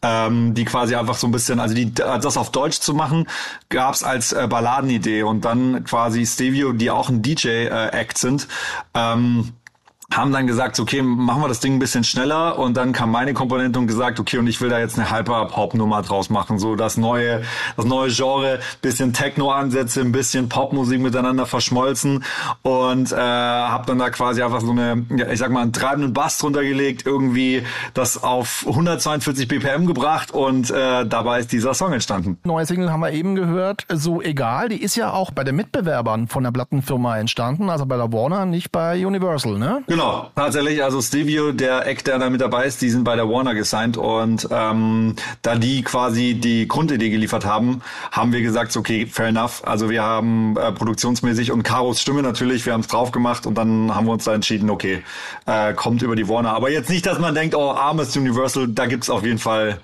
ähm, 0.03 0.55
die 0.55 0.65
quasi 0.65 0.95
einfach 0.95 1.17
so 1.17 1.27
ein 1.27 1.33
bisschen, 1.33 1.59
also 1.59 1.75
die, 1.75 1.93
das 1.93 2.37
auf 2.37 2.53
Deutsch 2.53 2.79
zu 2.79 2.95
machen, 2.95 3.27
gab's 3.71 4.05
als 4.05 4.33
äh, 4.33 4.47
Balladenidee. 4.49 5.25
Und 5.25 5.45
dann 5.45 5.83
quasi 5.83 6.25
Stevio, 6.25 6.73
die 6.73 6.91
auch 6.91 7.09
ein 7.09 7.23
DJ-Act 7.23 8.17
äh, 8.17 8.21
sind, 8.21 8.47
ähm, 8.95 9.53
haben 10.13 10.33
dann 10.33 10.47
gesagt, 10.47 10.81
okay, 10.81 11.03
machen 11.03 11.41
wir 11.41 11.49
das 11.49 11.61
Ding 11.61 11.75
ein 11.75 11.79
bisschen 11.79 12.03
schneller 12.03 12.59
und 12.59 12.77
dann 12.77 12.93
kam 12.93 13.13
meine 13.13 13.33
Komponente 13.33 13.79
und 13.79 13.87
gesagt, 13.87 14.19
okay, 14.19 14.39
und 14.39 14.49
ich 14.49 14.61
will 14.61 14.69
da 14.69 14.81
jetzt 14.81 14.99
eine 14.99 15.11
Hyper-Pop-Nummer 15.11 16.03
draus 16.03 16.31
machen, 16.31 16.59
so 16.59 16.75
das 16.75 16.97
neue, 16.97 17.43
das 17.77 17.85
neue 17.85 18.11
Genre, 18.11 18.59
bisschen 18.83 19.13
Techno-Ansätze, 19.13 20.01
ein 20.01 20.11
bisschen 20.11 20.49
Popmusik 20.49 21.01
miteinander 21.01 21.47
verschmolzen 21.47 22.25
und 22.63 23.13
äh, 23.13 23.17
habe 23.17 23.87
dann 23.87 23.99
da 23.99 24.11
quasi 24.11 24.43
einfach 24.43 24.61
so 24.61 24.73
eine, 24.73 25.07
ja, 25.11 25.29
ich 25.31 25.39
sag 25.39 25.51
mal, 25.53 25.63
einen 25.63 25.73
treibenden 25.73 26.13
Bass 26.13 26.39
drunter 26.39 26.65
gelegt, 26.65 27.07
irgendwie 27.07 27.63
das 27.95 28.21
auf 28.23 28.65
142 28.67 29.47
BPM 29.47 29.87
gebracht 29.87 30.33
und 30.33 30.71
äh, 30.71 31.07
dabei 31.07 31.39
ist 31.39 31.53
dieser 31.53 31.73
Song 31.73 31.93
entstanden. 31.93 32.37
Neue 32.43 32.67
Single 32.67 32.91
haben 32.91 33.01
wir 33.01 33.13
eben 33.13 33.37
gehört, 33.37 33.87
so 33.89 34.21
egal, 34.21 34.71
die 34.71 34.83
ist 34.83 34.97
ja 34.97 35.13
auch 35.13 35.31
bei 35.31 35.45
den 35.45 35.55
Mitbewerbern 35.55 36.27
von 36.27 36.43
der 36.43 36.51
Plattenfirma 36.51 37.17
entstanden, 37.19 37.71
also 37.71 37.87
bei 37.87 37.97
der 37.97 38.13
Warner, 38.13 38.45
nicht 38.45 38.73
bei 38.73 39.07
Universal, 39.07 39.57
ne? 39.57 39.85
Genau. 39.87 40.00
Genau, 40.01 40.31
tatsächlich. 40.35 40.83
Also 40.83 41.03
Stevio, 41.03 41.53
der 41.53 41.87
Eck, 41.87 42.03
der 42.05 42.19
da 42.19 42.31
mit 42.31 42.41
dabei 42.41 42.65
ist, 42.65 42.81
die 42.81 42.89
sind 42.89 43.05
bei 43.05 43.17
der 43.17 43.29
Warner 43.29 43.55
gesigned 43.55 43.99
und 43.99 44.49
ähm, 44.51 45.15
da 45.43 45.57
die 45.57 45.83
quasi 45.83 46.33
die 46.33 46.67
Grundidee 46.67 47.11
geliefert 47.11 47.45
haben, 47.45 47.83
haben 48.11 48.33
wir 48.33 48.41
gesagt, 48.41 48.75
okay, 48.79 49.05
fair 49.05 49.27
enough. 49.27 49.63
Also 49.63 49.91
wir 49.91 50.03
haben 50.03 50.57
äh, 50.57 50.73
produktionsmäßig 50.73 51.53
und 51.53 51.65
Karos 51.65 52.01
Stimme 52.01 52.23
natürlich, 52.23 52.65
wir 52.65 52.73
haben 52.73 52.81
es 52.81 52.89
drauf 52.89 53.11
gemacht 53.11 53.45
und 53.45 53.57
dann 53.59 53.95
haben 53.95 54.07
wir 54.07 54.15
uns 54.15 54.25
da 54.25 54.33
entschieden, 54.33 54.71
okay, 54.71 55.03
äh, 55.45 55.75
kommt 55.75 56.01
über 56.01 56.17
die 56.17 56.31
Warner. 56.31 56.55
Aber 56.55 56.71
jetzt 56.71 56.89
nicht, 56.89 57.05
dass 57.05 57.19
man 57.19 57.35
denkt, 57.35 57.55
oh, 57.55 57.73
armes 57.73 58.17
Universal, 58.17 58.69
da 58.69 58.87
gibt's 58.87 59.11
auf 59.11 59.23
jeden 59.23 59.39
Fall 59.39 59.81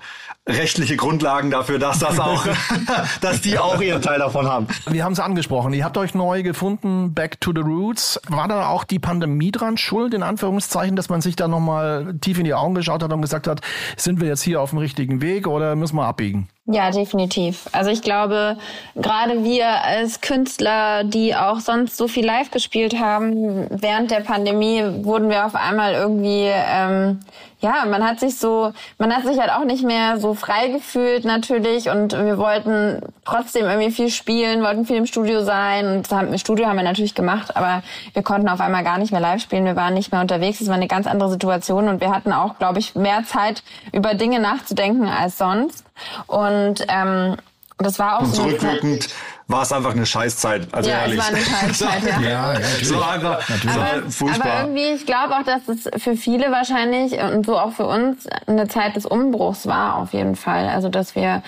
rechtliche 0.47 0.95
Grundlagen 0.95 1.51
dafür, 1.51 1.79
dass 1.79 1.99
das 1.99 2.19
auch, 2.19 2.45
dass 3.21 3.41
die 3.41 3.59
auch 3.59 3.81
ihren 3.81 4.01
Teil 4.01 4.19
davon 4.19 4.47
haben. 4.47 4.67
Wir 4.89 5.03
haben 5.03 5.13
es 5.13 5.19
angesprochen. 5.19 5.73
Ihr 5.73 5.83
habt 5.83 5.97
euch 5.97 6.13
neu 6.13 6.43
gefunden, 6.43 7.13
Back 7.13 7.41
to 7.41 7.51
the 7.53 7.61
Roots. 7.61 8.19
War 8.27 8.47
da 8.47 8.67
auch 8.67 8.83
die 8.83 8.99
Pandemie 8.99 9.51
dran 9.51 9.77
schuld, 9.77 10.13
in 10.13 10.23
Anführungszeichen, 10.23 10.95
dass 10.95 11.09
man 11.09 11.21
sich 11.21 11.35
da 11.35 11.47
nochmal 11.47 12.15
tief 12.21 12.39
in 12.39 12.45
die 12.45 12.53
Augen 12.53 12.75
geschaut 12.75 13.03
hat 13.03 13.11
und 13.11 13.21
gesagt 13.21 13.47
hat, 13.47 13.61
sind 13.97 14.21
wir 14.21 14.27
jetzt 14.27 14.41
hier 14.41 14.61
auf 14.61 14.71
dem 14.71 14.79
richtigen 14.79 15.21
Weg 15.21 15.47
oder 15.47 15.75
müssen 15.75 15.95
wir 15.95 16.05
abbiegen? 16.05 16.47
Ja, 16.69 16.91
definitiv. 16.91 17.69
Also 17.71 17.91
ich 17.91 18.01
glaube, 18.01 18.57
gerade 18.95 19.45
wir 19.45 19.83
als 19.83 20.19
Künstler, 20.19 21.05
die 21.05 21.33
auch 21.33 21.61
sonst 21.61 21.95
so 21.95 22.09
viel 22.09 22.25
live 22.25 22.51
gespielt 22.51 22.99
haben, 22.99 23.67
während 23.69 24.11
der 24.11 24.19
Pandemie 24.19 24.83
wurden 25.03 25.29
wir 25.29 25.45
auf 25.45 25.55
einmal 25.55 25.93
irgendwie, 25.93 26.49
ähm, 26.51 27.21
ja, 27.59 27.85
man 27.85 28.03
hat 28.03 28.19
sich 28.19 28.37
so, 28.37 28.71
man 28.99 29.15
hat 29.15 29.25
sich 29.25 29.39
halt 29.39 29.51
auch 29.51 29.65
nicht 29.65 29.83
mehr 29.83 30.19
so 30.19 30.35
frei 30.35 30.67
gefühlt 30.67 31.25
natürlich 31.25 31.89
und 31.89 32.13
wir 32.13 32.37
wollten 32.37 33.01
trotzdem 33.25 33.65
irgendwie 33.65 33.91
viel 33.91 34.09
spielen, 34.09 34.61
wollten 34.61 34.85
viel 34.85 34.97
im 34.97 35.07
Studio 35.07 35.43
sein 35.43 35.87
und 35.87 36.11
das 36.11 36.23
im 36.23 36.37
Studio 36.37 36.67
haben 36.67 36.77
wir 36.77 36.83
natürlich 36.83 37.15
gemacht, 37.15 37.55
aber 37.55 37.81
wir 38.13 38.21
konnten 38.21 38.47
auf 38.47 38.61
einmal 38.61 38.83
gar 38.83 38.99
nicht 38.99 39.11
mehr 39.11 39.21
live 39.21 39.41
spielen, 39.41 39.65
wir 39.65 39.75
waren 39.75 39.95
nicht 39.95 40.11
mehr 40.11 40.21
unterwegs, 40.21 40.61
es 40.61 40.67
war 40.67 40.75
eine 40.75 40.87
ganz 40.87 41.07
andere 41.07 41.29
Situation 41.29 41.87
und 41.87 41.99
wir 41.99 42.11
hatten 42.11 42.31
auch, 42.31 42.59
glaube 42.59 42.77
ich, 42.77 42.93
mehr 42.95 43.23
Zeit 43.23 43.63
über 43.91 44.13
Dinge 44.13 44.39
nachzudenken 44.39 45.07
als 45.07 45.37
sonst. 45.37 45.83
Und 46.27 46.85
ähm, 46.89 47.37
das 47.77 47.99
war 47.99 48.17
auch 48.17 48.21
und 48.23 48.35
so. 48.35 48.43
Zurückwirkend 48.43 49.09
war 49.47 49.61
es 49.61 49.71
einfach 49.71 49.91
eine 49.91 50.05
Scheißzeit. 50.05 50.67
Also 50.73 50.89
ja, 50.89 51.01
ehrlich. 51.01 51.19
es 51.19 51.25
war 51.25 51.35
eine 51.35 51.73
Scheißzeit, 51.73 52.21
ja. 52.21 52.53
ja. 52.53 52.61
So 52.83 53.01
einfach, 53.01 53.47
natürlich. 53.47 53.75
Aber, 53.75 54.11
furchtbar. 54.11 54.51
aber 54.51 54.59
irgendwie, 54.61 54.95
ich 54.95 55.05
glaube 55.05 55.35
auch, 55.35 55.43
dass 55.43 55.67
es 55.67 55.89
für 56.01 56.17
viele 56.17 56.51
wahrscheinlich 56.51 57.13
und 57.13 57.45
so 57.45 57.57
auch 57.57 57.71
für 57.71 57.85
uns 57.85 58.27
eine 58.47 58.67
Zeit 58.67 58.95
des 58.95 59.05
Umbruchs 59.05 59.67
war 59.67 59.95
auf 59.95 60.13
jeden 60.13 60.35
Fall. 60.35 60.67
Also 60.67 60.89
dass 60.89 61.15
wir 61.15 61.43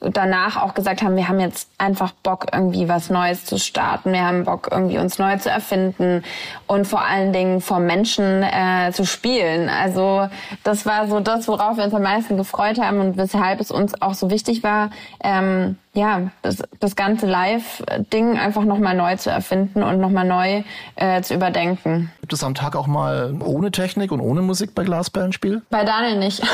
danach 0.00 0.62
auch 0.62 0.74
gesagt 0.74 1.02
haben, 1.02 1.16
wir 1.16 1.28
haben 1.28 1.40
jetzt 1.40 1.68
einfach 1.78 2.12
Bock, 2.12 2.46
irgendwie 2.52 2.88
was 2.88 3.10
Neues 3.10 3.44
zu 3.44 3.58
starten. 3.58 4.12
Wir 4.12 4.24
haben 4.24 4.44
Bock, 4.44 4.68
irgendwie 4.70 4.98
uns 4.98 5.18
neu 5.18 5.36
zu 5.38 5.50
erfinden 5.50 6.22
und 6.66 6.86
vor 6.86 7.02
allen 7.02 7.32
Dingen 7.32 7.60
vor 7.60 7.80
Menschen 7.80 8.42
äh, 8.42 8.92
zu 8.92 9.04
spielen. 9.04 9.68
Also 9.68 10.28
das 10.64 10.86
war 10.86 11.08
so 11.08 11.20
das, 11.20 11.48
worauf 11.48 11.76
wir 11.76 11.84
uns 11.84 11.94
am 11.94 12.02
meisten 12.02 12.36
gefreut 12.36 12.80
haben 12.80 13.00
und 13.00 13.16
weshalb 13.16 13.60
es 13.60 13.70
uns 13.70 14.00
auch 14.00 14.14
so 14.14 14.30
wichtig 14.30 14.62
war, 14.62 14.90
ähm, 15.22 15.76
ja, 15.94 16.30
das, 16.42 16.62
das 16.78 16.94
ganze 16.94 17.26
Live-Ding 17.26 18.38
einfach 18.38 18.64
nochmal 18.64 18.94
neu 18.94 19.16
zu 19.16 19.30
erfinden 19.30 19.82
und 19.82 19.98
nochmal 20.00 20.24
neu 20.24 20.62
äh, 20.94 21.22
zu 21.22 21.34
überdenken. 21.34 22.12
Gibt 22.20 22.32
es 22.32 22.44
am 22.44 22.54
Tag 22.54 22.76
auch 22.76 22.86
mal 22.86 23.34
ohne 23.42 23.72
Technik 23.72 24.12
und 24.12 24.20
ohne 24.20 24.42
Musik 24.42 24.74
bei 24.74 24.84
Glasperlenspiel? 24.84 25.62
Bei 25.70 25.84
Daniel 25.84 26.18
nicht. 26.18 26.42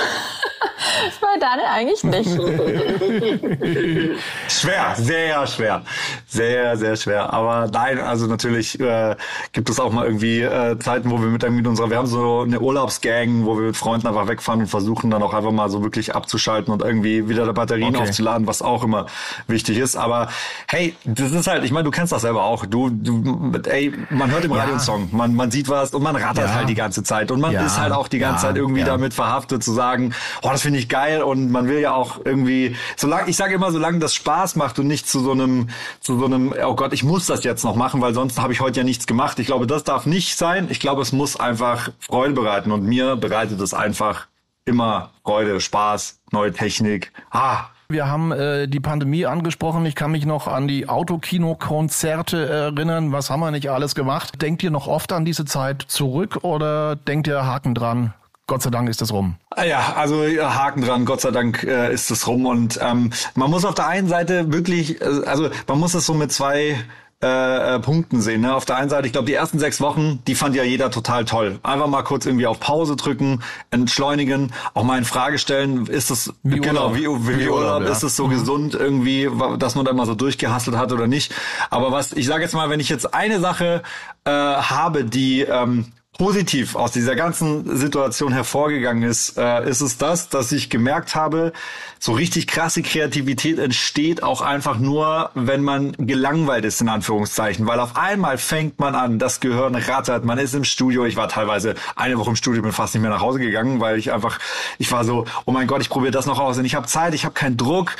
bei 1.20 1.38
Daniel 1.40 1.66
eigentlich 1.66 2.04
nicht. 2.04 2.30
schwer, 4.48 4.94
sehr 4.96 5.46
schwer. 5.46 5.82
Sehr, 6.26 6.76
sehr 6.76 6.96
schwer. 6.96 7.32
Aber 7.32 7.68
nein, 7.72 7.98
also 7.98 8.26
natürlich 8.26 8.78
äh, 8.80 9.16
gibt 9.52 9.70
es 9.70 9.80
auch 9.80 9.92
mal 9.92 10.06
irgendwie 10.06 10.40
äh, 10.40 10.78
Zeiten, 10.78 11.10
wo 11.10 11.20
wir 11.20 11.28
mit, 11.28 11.48
mit 11.50 11.66
unserer, 11.66 11.90
wir 11.90 11.96
haben 11.96 12.06
so 12.06 12.40
eine 12.40 12.60
Urlaubsgang, 12.60 13.44
wo 13.44 13.56
wir 13.56 13.66
mit 13.66 13.76
Freunden 13.76 14.06
einfach 14.06 14.28
wegfahren 14.28 14.60
und 14.60 14.66
versuchen 14.66 15.10
dann 15.10 15.22
auch 15.22 15.34
einfach 15.34 15.52
mal 15.52 15.70
so 15.70 15.82
wirklich 15.82 16.14
abzuschalten 16.14 16.72
und 16.72 16.82
irgendwie 16.82 17.28
wieder 17.28 17.52
Batterien 17.52 17.94
okay. 17.96 18.08
aufzuladen, 18.08 18.46
was 18.46 18.62
auch 18.62 18.84
immer 18.84 19.06
wichtig 19.46 19.78
ist. 19.78 19.96
Aber 19.96 20.28
hey, 20.68 20.94
das 21.04 21.32
ist 21.32 21.46
halt, 21.46 21.64
ich 21.64 21.72
meine, 21.72 21.84
du 21.84 21.90
kennst 21.90 22.12
das 22.12 22.22
selber 22.22 22.44
auch. 22.44 22.66
Du, 22.66 22.90
du 22.90 23.52
ey, 23.66 23.92
man 24.10 24.30
hört 24.30 24.44
im 24.44 24.52
Radio 24.52 24.72
einen 24.72 24.80
Song, 24.80 25.08
man, 25.12 25.34
man 25.34 25.50
sieht 25.50 25.68
was 25.68 25.94
und 25.94 26.02
man 26.02 26.16
rattert 26.16 26.48
ja. 26.48 26.54
halt 26.54 26.68
die 26.68 26.74
ganze 26.74 27.02
Zeit. 27.02 27.30
Und 27.30 27.40
man 27.40 27.52
ja. 27.52 27.64
ist 27.64 27.78
halt 27.78 27.92
auch 27.92 28.08
die 28.08 28.18
ganze 28.18 28.46
Zeit 28.46 28.56
irgendwie 28.56 28.84
damit 28.84 29.14
verhaftet 29.14 29.62
zu 29.62 29.72
sagen, 29.72 30.14
oh, 30.42 30.48
das 30.50 30.62
finde 30.62 30.73
ich 30.74 30.88
geil 30.88 31.22
und 31.22 31.50
man 31.50 31.68
will 31.68 31.78
ja 31.78 31.94
auch 31.94 32.20
irgendwie, 32.24 32.76
solange, 32.96 33.28
ich 33.28 33.36
sage 33.36 33.54
immer, 33.54 33.72
solange 33.72 33.98
das 33.98 34.14
Spaß 34.14 34.56
macht 34.56 34.78
und 34.78 34.86
nicht 34.86 35.08
zu 35.08 35.20
so 35.20 35.32
einem, 35.32 35.68
zu 36.00 36.18
so 36.18 36.26
einem, 36.26 36.54
oh 36.64 36.74
Gott, 36.74 36.92
ich 36.92 37.04
muss 37.04 37.26
das 37.26 37.44
jetzt 37.44 37.64
noch 37.64 37.76
machen, 37.76 38.00
weil 38.00 38.14
sonst 38.14 38.40
habe 38.40 38.52
ich 38.52 38.60
heute 38.60 38.80
ja 38.80 38.84
nichts 38.84 39.06
gemacht. 39.06 39.38
Ich 39.38 39.46
glaube, 39.46 39.66
das 39.66 39.84
darf 39.84 40.06
nicht 40.06 40.36
sein. 40.36 40.68
Ich 40.70 40.80
glaube, 40.80 41.02
es 41.02 41.12
muss 41.12 41.38
einfach 41.38 41.90
Freude 41.98 42.34
bereiten 42.34 42.72
und 42.72 42.84
mir 42.84 43.16
bereitet 43.16 43.60
es 43.60 43.74
einfach 43.74 44.26
immer 44.64 45.10
Freude, 45.22 45.60
Spaß, 45.60 46.20
neue 46.32 46.52
Technik. 46.52 47.12
Ah, 47.30 47.66
wir 47.88 48.08
haben 48.08 48.32
äh, 48.32 48.66
die 48.66 48.80
Pandemie 48.80 49.26
angesprochen. 49.26 49.84
Ich 49.84 49.94
kann 49.94 50.10
mich 50.10 50.24
noch 50.24 50.48
an 50.48 50.66
die 50.66 50.88
Autokino-Konzerte 50.88 52.48
erinnern. 52.48 53.12
Was 53.12 53.28
haben 53.28 53.40
wir 53.40 53.50
nicht 53.50 53.70
alles 53.70 53.94
gemacht? 53.94 54.40
Denkt 54.40 54.62
ihr 54.62 54.70
noch 54.70 54.86
oft 54.86 55.12
an 55.12 55.24
diese 55.24 55.44
Zeit 55.44 55.82
zurück 55.82 56.38
oder 56.42 56.96
denkt 56.96 57.26
ihr 57.26 57.44
Haken 57.44 57.74
dran? 57.74 58.14
Gott 58.46 58.62
sei 58.62 58.70
Dank 58.70 58.88
ist 58.88 59.00
das 59.00 59.12
rum. 59.12 59.36
Ah 59.50 59.64
ja, 59.64 59.94
also 59.96 60.22
Haken 60.22 60.82
dran, 60.82 61.06
Gott 61.06 61.22
sei 61.22 61.30
Dank 61.30 61.62
äh, 61.64 61.92
ist 61.92 62.10
es 62.10 62.26
rum. 62.26 62.44
Und 62.44 62.78
ähm, 62.82 63.10
man 63.34 63.50
muss 63.50 63.64
auf 63.64 63.74
der 63.74 63.88
einen 63.88 64.08
Seite 64.08 64.52
wirklich, 64.52 65.00
äh, 65.00 65.04
also 65.24 65.48
man 65.66 65.78
muss 65.78 65.94
es 65.94 66.04
so 66.04 66.12
mit 66.12 66.30
zwei 66.30 66.76
äh, 67.24 67.76
äh, 67.76 67.78
Punkten 67.78 68.20
sehen. 68.20 68.42
Ne? 68.42 68.54
Auf 68.54 68.66
der 68.66 68.76
einen 68.76 68.90
Seite, 68.90 69.06
ich 69.06 69.12
glaube, 69.12 69.26
die 69.26 69.32
ersten 69.32 69.58
sechs 69.58 69.80
Wochen, 69.80 70.22
die 70.26 70.34
fand 70.34 70.54
ja 70.56 70.62
jeder 70.62 70.90
total 70.90 71.24
toll. 71.24 71.58
Einfach 71.62 71.86
mal 71.86 72.02
kurz 72.02 72.26
irgendwie 72.26 72.46
auf 72.46 72.60
Pause 72.60 72.96
drücken, 72.96 73.42
entschleunigen, 73.70 74.52
auch 74.74 74.84
mal 74.84 74.98
in 74.98 75.06
Frage 75.06 75.38
stellen, 75.38 75.86
ist 75.86 76.10
das 76.10 76.34
wie 76.42 76.60
genau 76.60 76.90
Urlaub. 76.90 76.96
wie, 76.96 77.28
wie, 77.28 77.40
wie 77.40 77.48
Urlaub, 77.48 77.82
ja. 77.82 77.88
ist 77.88 78.02
es 78.02 78.16
so 78.16 78.26
mhm. 78.26 78.30
gesund 78.30 78.74
irgendwie, 78.74 79.30
dass 79.58 79.74
man 79.74 79.86
da 79.86 79.94
mal 79.94 80.04
so 80.04 80.14
durchgehasselt 80.14 80.76
hat 80.76 80.92
oder 80.92 81.06
nicht. 81.06 81.32
Aber 81.70 81.92
was, 81.92 82.12
ich 82.12 82.26
sage 82.26 82.42
jetzt 82.42 82.52
mal, 82.52 82.68
wenn 82.68 82.80
ich 82.80 82.90
jetzt 82.90 83.14
eine 83.14 83.40
Sache 83.40 83.82
äh, 84.26 84.30
habe, 84.30 85.04
die 85.04 85.42
ähm, 85.42 85.92
positiv 86.18 86.76
aus 86.76 86.92
dieser 86.92 87.16
ganzen 87.16 87.76
Situation 87.76 88.32
hervorgegangen 88.32 89.02
ist, 89.02 89.36
äh, 89.36 89.68
ist 89.68 89.80
es 89.80 89.98
das, 89.98 90.28
dass 90.28 90.52
ich 90.52 90.70
gemerkt 90.70 91.14
habe, 91.14 91.52
so 91.98 92.12
richtig 92.12 92.46
krasse 92.46 92.82
Kreativität 92.82 93.58
entsteht 93.58 94.22
auch 94.22 94.40
einfach 94.40 94.78
nur, 94.78 95.30
wenn 95.34 95.62
man 95.62 95.92
gelangweilt 95.98 96.64
ist, 96.64 96.80
in 96.80 96.88
Anführungszeichen. 96.88 97.66
Weil 97.66 97.80
auf 97.80 97.96
einmal 97.96 98.38
fängt 98.38 98.78
man 98.78 98.94
an, 98.94 99.18
das 99.18 99.40
Gehirn 99.40 99.74
rattert, 99.74 100.24
man 100.24 100.38
ist 100.38 100.54
im 100.54 100.64
Studio. 100.64 101.04
Ich 101.04 101.16
war 101.16 101.28
teilweise 101.28 101.74
eine 101.96 102.18
Woche 102.18 102.30
im 102.30 102.36
Studio, 102.36 102.62
bin 102.62 102.72
fast 102.72 102.94
nicht 102.94 103.02
mehr 103.02 103.10
nach 103.10 103.20
Hause 103.20 103.40
gegangen, 103.40 103.80
weil 103.80 103.98
ich 103.98 104.12
einfach, 104.12 104.38
ich 104.78 104.92
war 104.92 105.04
so, 105.04 105.24
oh 105.46 105.52
mein 105.52 105.66
Gott, 105.66 105.82
ich 105.82 105.88
probiere 105.88 106.12
das 106.12 106.26
noch 106.26 106.38
aus 106.38 106.58
und 106.58 106.64
ich 106.64 106.74
habe 106.74 106.86
Zeit, 106.86 107.14
ich 107.14 107.24
habe 107.24 107.34
keinen 107.34 107.56
Druck. 107.56 107.96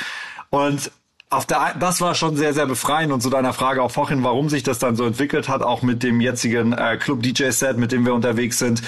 Und 0.51 0.91
auf 1.29 1.45
der, 1.45 1.75
das 1.79 2.01
war 2.01 2.15
schon 2.15 2.37
sehr, 2.37 2.53
sehr 2.53 2.67
befreiend 2.67 3.11
und 3.11 3.21
zu 3.21 3.29
deiner 3.29 3.53
Frage 3.53 3.81
auch 3.81 3.91
vorhin, 3.91 4.23
warum 4.23 4.49
sich 4.49 4.63
das 4.63 4.79
dann 4.79 4.95
so 4.95 5.05
entwickelt 5.05 5.49
hat, 5.49 5.63
auch 5.63 5.81
mit 5.81 6.03
dem 6.03 6.21
jetzigen 6.21 6.73
äh, 6.73 6.97
Club 6.97 7.23
DJ 7.23 7.49
Set, 7.49 7.77
mit 7.77 7.91
dem 7.91 8.05
wir 8.05 8.13
unterwegs 8.13 8.59
sind. 8.59 8.81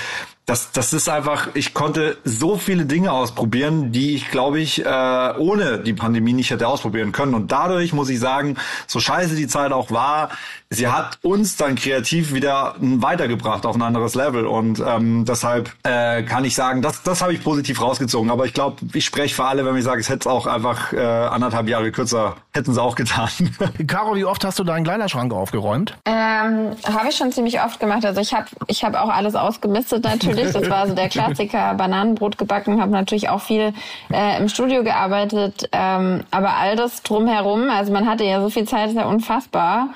Das, 0.48 0.72
das 0.72 0.94
ist 0.94 1.10
einfach, 1.10 1.50
ich 1.56 1.74
konnte 1.74 2.16
so 2.24 2.56
viele 2.56 2.86
Dinge 2.86 3.12
ausprobieren, 3.12 3.92
die 3.92 4.16
ich, 4.16 4.32
glaube 4.32 4.62
ich, 4.62 4.84
äh, 4.84 5.34
ohne 5.38 5.80
die 5.80 5.92
Pandemie 5.92 6.32
nicht 6.32 6.52
hätte 6.52 6.70
ausprobieren 6.70 7.12
können. 7.12 7.34
Und 7.34 7.52
dadurch 7.52 7.92
muss 7.92 8.10
ich 8.10 8.22
sagen, 8.22 8.56
so 8.88 9.02
scheiße 9.02 9.36
die 9.36 9.48
Zeit 9.48 9.74
auch 9.74 9.92
war, 9.92 10.30
sie 10.70 10.88
hat 10.88 11.20
uns 11.22 11.58
dann 11.58 11.76
kreativ 11.76 12.34
wieder 12.34 12.76
weitergebracht 12.80 13.66
auf 13.66 13.76
ein 13.76 13.82
anderes 13.82 14.16
Level. 14.16 14.46
Und 14.46 14.80
ähm, 14.80 15.26
deshalb 15.26 15.70
äh, 15.84 16.24
kann 16.24 16.46
ich 16.46 16.56
sagen, 16.56 16.82
das, 16.82 17.04
das 17.04 17.22
habe 17.22 17.34
ich 17.34 17.44
positiv 17.44 17.82
rausgezogen. 17.82 18.32
Aber 18.32 18.46
ich 18.46 18.54
glaube, 18.54 18.78
ich 18.94 19.04
spreche 19.04 19.36
für 19.36 19.44
alle, 19.44 19.66
wenn 19.66 19.76
ich 19.76 19.84
sage, 19.84 20.00
es 20.00 20.08
hätte 20.08 20.20
es 20.20 20.28
auch 20.28 20.48
einfach 20.48 20.94
äh, 20.94 20.98
anderthalb 20.98 21.68
Jahre 21.68 21.92
kürzer, 21.92 22.38
hätten 22.54 22.74
sie 22.74 22.82
auch 22.82 22.96
getan. 22.96 23.28
Caro, 23.88 24.16
wie 24.16 24.24
oft 24.24 24.46
hast 24.46 24.58
du 24.60 24.64
deinen 24.64 24.86
Kleiderschrank 24.86 25.34
aufgeräumt? 25.34 25.98
Ähm, 26.06 26.72
habe 26.86 27.10
ich 27.10 27.18
schon 27.18 27.34
ziemlich 27.34 27.62
oft 27.62 27.82
gemacht. 27.82 28.06
Also 28.06 28.22
ich 28.22 28.34
habe 28.34 28.46
ich 28.68 28.86
hab 28.86 28.96
auch 28.96 29.10
alles 29.10 29.36
ausgemistet 29.36 30.06
natürlich 30.06 30.37
natürlich. 30.46 30.54
Das 30.54 30.70
war 30.70 30.88
so 30.88 30.96
der 30.96 31.10
Klassiker. 31.10 31.74
Bananenbrot 31.74 32.38
gebacken, 32.38 32.82
habe 32.82 32.92
natürlich 32.92 33.30
auch 33.30 33.42
viel 33.42 33.74
äh, 34.12 34.38
im 34.38 34.50
Studio 34.50 34.84
gearbeitet. 34.84 35.70
Ähm, 35.72 36.24
aber 36.32 36.56
all 36.58 36.76
das 36.76 37.04
drumherum, 37.04 37.70
also 37.70 37.92
man 37.92 38.08
hatte 38.08 38.24
ja 38.24 38.42
so 38.42 38.50
viel 38.50 38.66
Zeit, 38.66 38.90
ist 38.90 38.96
ja 38.96 39.06
unfassbar. 39.06 39.90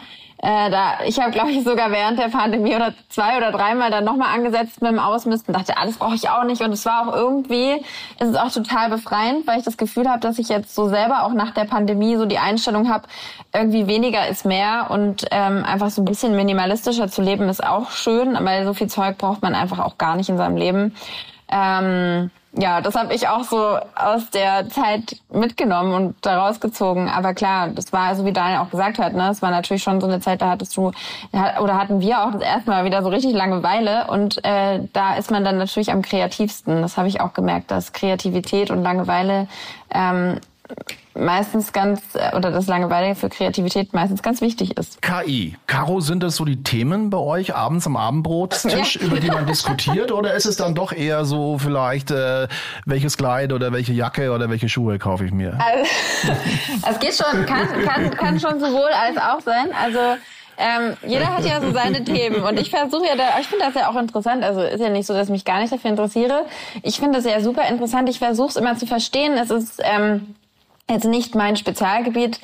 Äh, 0.43 0.71
da, 0.71 1.03
ich 1.05 1.19
habe, 1.19 1.29
glaube 1.29 1.51
ich, 1.51 1.63
sogar 1.63 1.91
während 1.91 2.17
der 2.17 2.29
Pandemie 2.29 2.75
oder 2.75 2.95
zwei 3.09 3.37
oder 3.37 3.51
dreimal 3.51 3.91
dann 3.91 4.03
nochmal 4.03 4.33
angesetzt 4.33 4.81
mit 4.81 4.91
dem 4.91 4.97
Ausmisten. 4.97 5.53
Dachte, 5.53 5.77
alles 5.77 5.97
brauche 5.97 6.15
ich 6.15 6.29
auch 6.29 6.43
nicht. 6.45 6.61
Und 6.61 6.71
es 6.71 6.83
war 6.83 7.07
auch 7.07 7.15
irgendwie, 7.15 7.75
es 8.17 8.29
ist 8.29 8.39
auch 8.39 8.51
total 8.51 8.89
befreiend, 8.89 9.45
weil 9.45 9.59
ich 9.59 9.65
das 9.65 9.77
Gefühl 9.77 10.09
habe, 10.09 10.19
dass 10.19 10.39
ich 10.39 10.49
jetzt 10.49 10.73
so 10.73 10.89
selber 10.89 11.25
auch 11.25 11.33
nach 11.33 11.51
der 11.51 11.65
Pandemie 11.65 12.15
so 12.15 12.25
die 12.25 12.39
Einstellung 12.39 12.89
habe, 12.89 13.07
irgendwie 13.53 13.85
weniger 13.85 14.27
ist 14.27 14.43
mehr 14.43 14.87
und 14.89 15.27
ähm, 15.29 15.63
einfach 15.63 15.91
so 15.91 16.01
ein 16.01 16.05
bisschen 16.05 16.35
minimalistischer 16.35 17.07
zu 17.07 17.21
leben 17.21 17.47
ist 17.47 17.63
auch 17.63 17.91
schön, 17.91 18.35
weil 18.41 18.65
so 18.65 18.73
viel 18.73 18.87
Zeug 18.87 19.19
braucht 19.19 19.43
man 19.43 19.53
einfach 19.53 19.77
auch 19.77 19.99
gar 19.99 20.15
nicht 20.15 20.29
in 20.29 20.37
seinem 20.37 20.57
Leben. 20.57 20.95
Ähm, 21.51 22.31
ja, 22.53 22.81
das 22.81 22.95
habe 22.95 23.13
ich 23.13 23.29
auch 23.29 23.43
so 23.43 23.77
aus 23.95 24.29
der 24.33 24.67
Zeit 24.69 25.17
mitgenommen 25.31 25.93
und 25.93 26.15
daraus 26.25 26.59
gezogen. 26.59 27.09
Aber 27.09 27.33
klar, 27.33 27.69
das 27.69 27.93
war, 27.93 28.13
so 28.15 28.25
wie 28.25 28.33
Daniel 28.33 28.59
auch 28.59 28.69
gesagt 28.69 28.99
hat, 28.99 29.13
ne, 29.13 29.29
es 29.29 29.41
war 29.41 29.51
natürlich 29.51 29.83
schon 29.83 30.01
so 30.01 30.07
eine 30.07 30.19
Zeit, 30.19 30.41
da 30.41 30.49
hattest 30.49 30.75
du, 30.75 30.91
oder 31.31 31.79
hatten 31.79 32.01
wir 32.01 32.23
auch 32.23 32.31
das 32.31 32.41
erste 32.41 32.69
Mal 32.69 32.83
wieder 32.83 33.03
so 33.03 33.09
richtig 33.09 33.33
Langeweile 33.33 34.07
und 34.07 34.43
äh, 34.43 34.81
da 34.91 35.15
ist 35.15 35.31
man 35.31 35.45
dann 35.45 35.57
natürlich 35.57 35.91
am 35.91 36.01
kreativsten. 36.01 36.81
Das 36.81 36.97
habe 36.97 37.07
ich 37.07 37.21
auch 37.21 37.33
gemerkt, 37.33 37.71
dass 37.71 37.93
Kreativität 37.93 38.69
und 38.69 38.83
Langeweile 38.83 39.47
ähm, 39.93 40.39
meistens 41.13 41.73
ganz, 41.73 42.01
äh, 42.15 42.35
oder 42.35 42.51
das 42.51 42.67
Langeweile 42.67 43.15
für 43.15 43.29
Kreativität 43.29 43.93
meistens 43.93 44.21
ganz 44.21 44.41
wichtig 44.41 44.77
ist. 44.77 45.01
KI. 45.01 45.55
Caro, 45.67 45.99
sind 45.99 46.23
das 46.23 46.35
so 46.35 46.45
die 46.45 46.63
Themen 46.63 47.09
bei 47.09 47.17
euch 47.17 47.55
abends 47.55 47.85
am 47.85 47.97
Abendbrotstisch, 47.97 48.95
ja. 48.95 49.07
über 49.07 49.19
die 49.19 49.27
man 49.27 49.45
diskutiert? 49.47 50.11
Oder 50.11 50.33
ist 50.33 50.45
es 50.45 50.55
dann 50.55 50.75
doch 50.75 50.91
eher 50.91 51.25
so 51.25 51.57
vielleicht, 51.57 52.11
äh, 52.11 52.47
welches 52.85 53.17
Kleid 53.17 53.53
oder 53.53 53.71
welche 53.71 53.93
Jacke 53.93 54.31
oder 54.31 54.49
welche 54.49 54.69
Schuhe 54.69 54.99
kaufe 54.99 55.25
ich 55.25 55.31
mir? 55.31 55.57
Also, 55.59 55.89
es 56.89 56.99
geht 56.99 57.15
schon, 57.15 57.45
kann, 57.45 57.67
kann, 57.85 58.11
kann 58.11 58.39
schon 58.39 58.59
sowohl 58.59 58.89
als 58.91 59.17
auch 59.17 59.41
sein. 59.41 59.69
Also, 59.79 59.99
ähm, 60.57 60.95
jeder 61.07 61.35
hat 61.35 61.45
ja 61.45 61.59
so 61.59 61.71
seine 61.71 62.03
Themen 62.03 62.43
und 62.43 62.59
ich 62.59 62.69
versuche 62.69 63.07
ja 63.07 63.15
da, 63.15 63.39
ich 63.39 63.47
finde 63.47 63.65
das 63.65 63.73
ja 63.73 63.89
auch 63.89 63.95
interessant, 63.95 64.43
also 64.43 64.61
ist 64.61 64.79
ja 64.79 64.89
nicht 64.89 65.07
so, 65.07 65.13
dass 65.13 65.27
ich 65.27 65.31
mich 65.31 65.45
gar 65.45 65.59
nicht 65.59 65.73
dafür 65.73 65.89
interessiere. 65.89 66.45
Ich 66.83 66.99
finde 66.99 67.17
das 67.17 67.25
ja 67.25 67.41
super 67.41 67.67
interessant, 67.67 68.09
ich 68.09 68.19
versuche 68.19 68.49
es 68.49 68.55
immer 68.57 68.77
zu 68.77 68.85
verstehen. 68.85 69.33
Es 69.33 69.49
ist 69.49 69.81
ähm, 69.83 70.35
jetzt 70.89 71.05
nicht 71.05 71.35
mein 71.35 71.55
Spezialgebiet, 71.55 72.39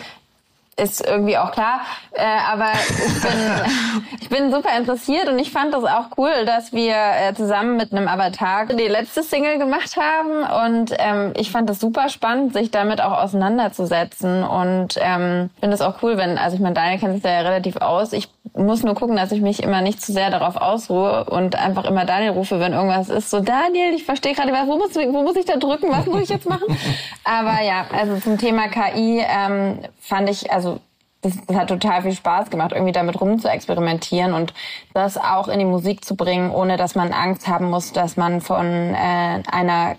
ist 0.78 1.06
irgendwie 1.06 1.38
auch 1.38 1.52
klar. 1.52 1.82
Äh, 2.12 2.24
aber 2.24 2.72
ich 2.74 3.22
bin, 3.22 4.18
ich 4.22 4.30
bin 4.30 4.52
super 4.52 4.78
interessiert 4.78 5.28
und 5.28 5.40
ich 5.40 5.52
fand 5.52 5.74
das 5.74 5.84
auch 5.84 6.18
cool, 6.18 6.46
dass 6.46 6.72
wir 6.72 6.96
äh, 6.96 7.34
zusammen 7.34 7.78
mit 7.78 7.92
einem 7.92 8.08
Avatar 8.08 8.68
die 8.68 8.88
letzte 8.88 9.24
Single 9.24 9.58
gemacht 9.58 9.98
haben. 9.98 10.76
Und 10.76 10.94
ähm, 11.00 11.34
ich 11.36 11.52
fand 11.52 11.70
das 11.70 11.80
super 11.80 12.10
spannend, 12.10 12.54
sich 12.54 12.70
damit 12.70 13.02
auch 13.02 13.18
auseinanderzusetzen. 13.24 14.44
Und 14.44 14.98
ähm, 15.00 15.50
finde 15.60 15.76
es 15.76 15.82
auch 15.82 16.04
cool, 16.04 16.18
wenn, 16.18 16.38
also 16.38 16.56
ich 16.56 16.62
meine, 16.62 16.76
Daniel 16.76 17.00
kennt 17.00 17.14
sich 17.14 17.24
da 17.24 17.32
ja 17.32 17.42
relativ 17.42 17.78
aus. 17.78 18.14
Ich 18.14 18.30
muss 18.58 18.84
nur 18.84 18.96
gucken, 18.96 19.16
dass 19.16 19.32
ich 19.32 19.42
mich 19.42 19.64
immer 19.64 19.82
nicht 19.82 20.02
zu 20.02 20.12
sehr 20.12 20.30
darauf 20.30 20.56
ausruhe 20.56 21.26
und 21.26 21.56
einfach 21.56 21.86
immer 21.86 22.06
Daniel 22.06 22.32
rufe, 22.32 22.60
wenn 22.60 22.74
irgendwas 22.74 23.10
ist. 23.10 23.30
So, 23.30 23.40
Daniel, 23.40 23.94
ich 23.94 24.04
verstehe 24.04 24.34
gerade, 24.34 24.52
wo 24.52 24.78
muss, 24.78 24.96
wo 24.96 25.24
muss 25.24 25.36
ich 25.36 25.46
da 25.46 25.58
drücken? 25.58 25.90
Was 25.90 26.06
muss 26.06 26.22
ich 26.22 26.30
jetzt 26.30 26.50
machen? 26.50 26.66
Aber 27.24 27.62
ja, 27.62 27.86
also 27.92 28.18
zum 28.18 28.38
Thema 28.38 28.68
KI 28.68 29.24
ähm, 29.28 29.80
fand 30.00 30.30
ich, 30.30 30.52
also 30.52 30.80
das, 31.22 31.34
das 31.46 31.58
hat 31.58 31.70
total 31.70 32.02
viel 32.02 32.14
Spaß 32.14 32.50
gemacht, 32.50 32.72
irgendwie 32.74 32.92
damit 32.92 33.20
rum 33.20 33.40
zu 33.40 33.50
experimentieren 33.50 34.34
und 34.34 34.54
das 34.94 35.18
auch 35.18 35.48
in 35.48 35.60
die 35.60 35.66
Musik 35.66 36.06
zu 36.06 36.16
bringen, 36.16 36.52
ohne 36.52 36.78
dass 36.78 36.96
man 36.96 37.12
Angst 37.12 37.48
haben 37.48 37.70
muss, 37.70 37.92
dass 37.92 38.18
man 38.18 38.42
von 38.42 38.66
äh, 38.66 39.44
einer 39.52 39.96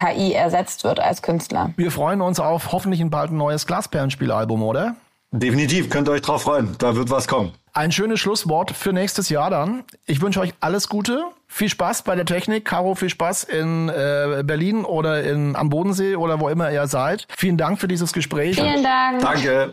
KI 0.00 0.32
ersetzt 0.32 0.84
wird 0.84 1.00
als 1.00 1.22
Künstler. 1.22 1.70
Wir 1.76 1.90
freuen 1.90 2.20
uns 2.20 2.40
auf 2.40 2.72
hoffentlich 2.72 3.02
bald 3.08 3.30
ein 3.30 3.36
neues 3.36 3.66
Glasperlenspielalbum, 3.66 4.62
oder? 4.62 4.96
Definitiv, 5.32 5.88
könnt 5.88 6.08
ihr 6.08 6.12
euch 6.12 6.20
drauf 6.20 6.42
freuen. 6.42 6.76
Da 6.78 6.94
wird 6.94 7.10
was 7.10 7.26
kommen. 7.26 7.52
Ein 7.72 7.90
schönes 7.90 8.20
Schlusswort 8.20 8.70
für 8.70 8.92
nächstes 8.92 9.30
Jahr 9.30 9.48
dann. 9.48 9.84
Ich 10.04 10.20
wünsche 10.20 10.40
euch 10.40 10.52
alles 10.60 10.90
Gute. 10.90 11.24
Viel 11.48 11.70
Spaß 11.70 12.02
bei 12.02 12.14
der 12.14 12.26
Technik. 12.26 12.66
Caro, 12.66 12.94
viel 12.94 13.08
Spaß 13.08 13.44
in 13.44 13.88
äh, 13.88 14.42
Berlin 14.44 14.84
oder 14.84 15.24
in, 15.24 15.56
am 15.56 15.70
Bodensee 15.70 16.16
oder 16.16 16.38
wo 16.38 16.50
immer 16.50 16.70
ihr 16.70 16.86
seid. 16.86 17.26
Vielen 17.34 17.56
Dank 17.56 17.80
für 17.80 17.88
dieses 17.88 18.12
Gespräch. 18.12 18.56
Vielen 18.56 18.82
Dank. 18.82 19.20
Danke. 19.20 19.72